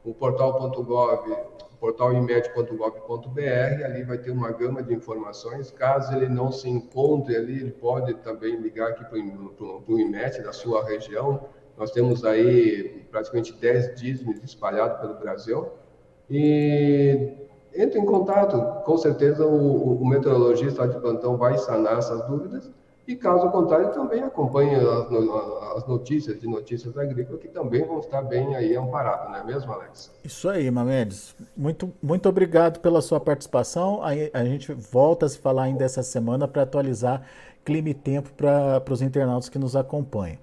o 0.05 0.13
portal.gov, 0.13 1.35
portalimed.gov.br, 1.79 3.85
ali 3.85 4.03
vai 4.03 4.17
ter 4.17 4.31
uma 4.31 4.51
gama 4.51 4.83
de 4.83 4.93
informações. 4.93 5.71
Caso 5.71 6.13
ele 6.15 6.27
não 6.27 6.51
se 6.51 6.69
encontre 6.69 7.35
ali, 7.35 7.61
ele 7.61 7.71
pode 7.71 8.13
também 8.15 8.57
ligar 8.57 8.89
aqui 8.89 9.05
para 9.05 9.17
o 9.17 9.99
IMET 9.99 10.41
da 10.41 10.51
sua 10.51 10.85
região. 10.85 11.45
Nós 11.77 11.91
temos 11.91 12.25
aí 12.25 13.05
praticamente 13.09 13.53
10 13.53 13.95
dízimos 13.95 14.43
espalhados 14.43 14.99
pelo 14.99 15.13
Brasil. 15.15 15.69
E 16.29 17.31
entre 17.73 17.99
em 17.99 18.05
contato, 18.05 18.83
com 18.83 18.97
certeza 18.97 19.45
o, 19.45 20.01
o 20.01 20.05
meteorologista 20.05 20.87
de 20.87 20.99
plantão 20.99 21.37
vai 21.37 21.57
sanar 21.57 21.99
essas 21.99 22.27
dúvidas 22.27 22.69
e 23.09 23.15
caso 23.15 23.49
contrário, 23.49 23.91
também 23.91 24.21
acompanhe 24.21 24.75
as, 24.75 25.87
notícias 25.87 26.39
de 26.39 26.47
notícias 26.47 26.95
agrícolas, 26.95 27.41
que 27.41 27.47
também 27.47 27.83
vão 27.83 27.97
estar 27.97 28.21
bem 28.21 28.55
aí 28.55 28.75
amparadas, 28.75 29.31
não 29.31 29.35
é 29.35 29.43
mesmo, 29.43 29.73
Alex? 29.73 30.13
Isso 30.23 30.47
aí, 30.47 30.69
Mamedes. 30.69 31.35
Muito, 31.57 31.91
muito 32.03 32.29
obrigado 32.29 32.79
pela 32.79 33.01
sua 33.01 33.19
participação. 33.19 34.03
A, 34.03 34.09
a 34.31 34.45
gente 34.45 34.71
volta 34.73 35.25
a 35.25 35.29
se 35.29 35.39
falar 35.39 35.63
ainda 35.63 35.83
essa 35.83 36.03
semana 36.03 36.47
para 36.47 36.61
atualizar 36.61 37.23
clima 37.65 37.89
e 37.89 37.95
tempo 37.95 38.29
para 38.37 38.83
os 38.87 39.01
internautas 39.01 39.49
que 39.49 39.57
nos 39.57 39.75
acompanham. 39.75 40.37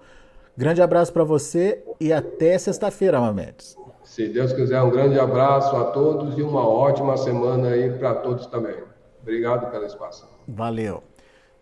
Grande 0.57 0.83
abraço 0.83 1.13
para 1.13 1.23
você 1.23 1.85
e 2.01 2.13
até 2.13 2.59
sexta-feira, 2.59 3.21
Mamedes. 3.21 3.77
Se 4.03 4.27
Deus 4.27 4.53
quiser, 4.53 4.83
um 4.83 4.91
grande 4.91 5.21
abraço 5.21 5.77
a 5.77 5.85
todos 5.93 6.37
e 6.37 6.43
uma 6.43 6.67
ótima 6.67 7.17
semana 7.17 7.69
aí 7.69 7.97
para 7.97 8.13
todos 8.17 8.45
também. 8.47 8.75
Obrigado 9.23 9.71
pelo 9.71 9.87
espaço. 9.87 10.29
Valeu. 10.49 11.05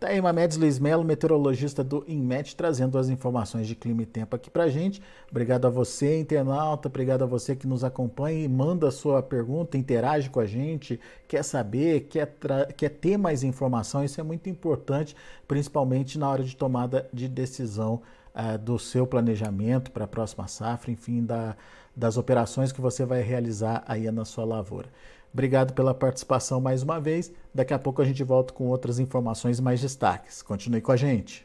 Tá 0.05 0.11
aí 0.11 0.21
Mamedes 0.21 0.59
Luiz 0.59 0.79
Melo, 0.79 1.03
meteorologista 1.03 1.83
do 1.83 2.05
INMET, 2.07 2.55
trazendo 2.55 2.99
as 2.99 3.09
informações 3.09 3.67
de 3.67 3.75
clima 3.75 4.03
e 4.03 4.05
tempo 4.05 4.37
aqui 4.37 4.51
pra 4.51 4.69
gente. 4.69 5.01
Obrigado 5.31 5.67
a 5.67 5.71
você, 5.71 6.21
internauta, 6.21 6.89
obrigado 6.89 7.23
a 7.23 7.27
você 7.27 7.57
que 7.57 7.67
nos 7.67 7.83
acompanha 7.83 8.45
e 8.45 8.47
manda 8.47 8.91
sua 8.91 9.23
pergunta, 9.23 9.79
interage 9.79 10.29
com 10.29 10.41
a 10.41 10.45
gente, 10.45 11.01
quer 11.27 11.43
saber, 11.43 12.01
quer, 12.03 12.37
quer 12.77 12.91
ter 12.91 13.17
mais 13.17 13.43
informação, 13.43 14.05
isso 14.05 14.21
é 14.21 14.23
muito 14.23 14.47
importante, 14.51 15.17
principalmente 15.49 16.19
na 16.19 16.29
hora 16.29 16.45
de 16.45 16.55
tomada 16.55 17.09
de 17.11 17.27
decisão 17.27 18.03
uh, 18.35 18.59
do 18.59 18.79
seu 18.79 19.07
planejamento 19.07 19.91
para 19.91 20.05
a 20.05 20.09
próxima 20.09 20.47
safra, 20.47 20.91
enfim, 20.91 21.25
da, 21.25 21.57
das 21.97 22.19
operações 22.19 22.73
que 22.73 22.81
você 22.83 23.07
vai 23.07 23.23
realizar 23.23 23.83
aí 23.89 24.11
na 24.11 24.27
sua 24.27 24.45
lavoura. 24.45 24.91
Obrigado 25.35 25.75
pela 25.75 25.93
participação 25.93 26.61
mais 26.61 26.85
uma 26.85 27.01
vez. 27.01 27.33
Daqui 27.53 27.75
a 27.75 27.79
pouco 27.79 28.01
a 28.01 28.05
gente 28.05 28.23
volta 28.23 28.55
com 28.55 28.69
outras 28.69 29.01
informações 29.01 29.59
mais 29.59 29.81
destaques. 29.81 30.41
Continue 30.41 30.81
com 30.81 30.93
a 30.93 30.97
gente. 30.97 31.45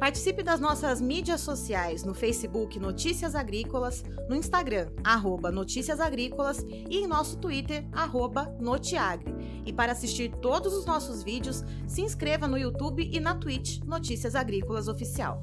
Participe 0.00 0.42
das 0.42 0.58
nossas 0.58 1.00
mídias 1.00 1.40
sociais 1.40 2.02
no 2.02 2.12
Facebook 2.12 2.76
Notícias 2.80 3.36
Agrícolas, 3.36 4.02
no 4.28 4.34
Instagram 4.34 4.90
arroba 5.04 5.52
Notícias 5.52 6.00
Agrícolas 6.00 6.66
e 6.68 6.98
em 6.98 7.06
nosso 7.06 7.38
Twitter 7.38 7.86
arroba 7.92 8.52
Notiagre. 8.58 9.32
E 9.64 9.72
para 9.72 9.92
assistir 9.92 10.32
todos 10.42 10.74
os 10.74 10.84
nossos 10.84 11.22
vídeos, 11.22 11.62
se 11.86 12.02
inscreva 12.02 12.48
no 12.48 12.58
YouTube 12.58 13.08
e 13.12 13.20
na 13.20 13.36
Twitch 13.36 13.78
Notícias 13.84 14.34
Agrícolas 14.34 14.88
Oficial. 14.88 15.40